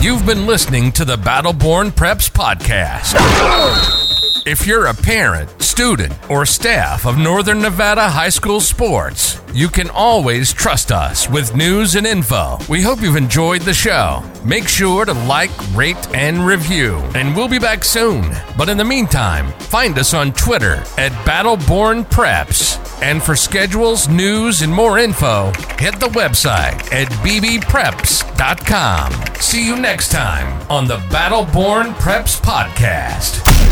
You've 0.01 0.25
been 0.25 0.45
listening 0.45 0.91
to 0.93 1.03
the 1.03 1.17
Battleborn 1.17 1.91
Preps 1.91 2.29
Podcast. 2.31 3.97
If 4.45 4.65
you're 4.65 4.87
a 4.87 4.93
parent, 4.93 5.61
student, 5.61 6.13
or 6.29 6.45
staff 6.45 7.05
of 7.05 7.17
Northern 7.17 7.61
Nevada 7.61 8.07
High 8.09 8.29
School 8.29 8.59
sports, 8.61 9.39
you 9.53 9.67
can 9.69 9.89
always 9.89 10.53
trust 10.53 10.91
us 10.91 11.29
with 11.29 11.55
news 11.55 11.95
and 11.95 12.05
info. 12.07 12.57
We 12.69 12.81
hope 12.81 13.01
you've 13.01 13.15
enjoyed 13.15 13.61
the 13.61 13.73
show. 13.73 14.23
Make 14.45 14.67
sure 14.67 15.05
to 15.05 15.13
like, 15.13 15.51
rate, 15.75 15.97
and 16.15 16.45
review, 16.45 16.95
and 17.15 17.35
we'll 17.35 17.47
be 17.47 17.59
back 17.59 17.83
soon. 17.83 18.31
But 18.57 18.69
in 18.69 18.77
the 18.77 18.85
meantime, 18.85 19.51
find 19.59 19.97
us 19.97 20.13
on 20.13 20.33
Twitter 20.33 20.75
at 20.97 21.11
Battleborn 21.25 22.05
Preps. 22.09 22.77
And 23.01 23.23
for 23.23 23.35
schedules, 23.35 24.09
news, 24.09 24.61
and 24.61 24.73
more 24.73 24.97
info, 24.99 25.51
hit 25.77 25.99
the 25.99 26.09
website 26.13 26.91
at 26.91 27.07
bbpreps.com. 27.23 29.11
See 29.41 29.65
you 29.65 29.75
next 29.77 30.11
time 30.11 30.61
on 30.69 30.85
the 30.87 30.97
Battleborn 31.09 31.93
Preps 31.95 32.39
Podcast. 32.41 33.68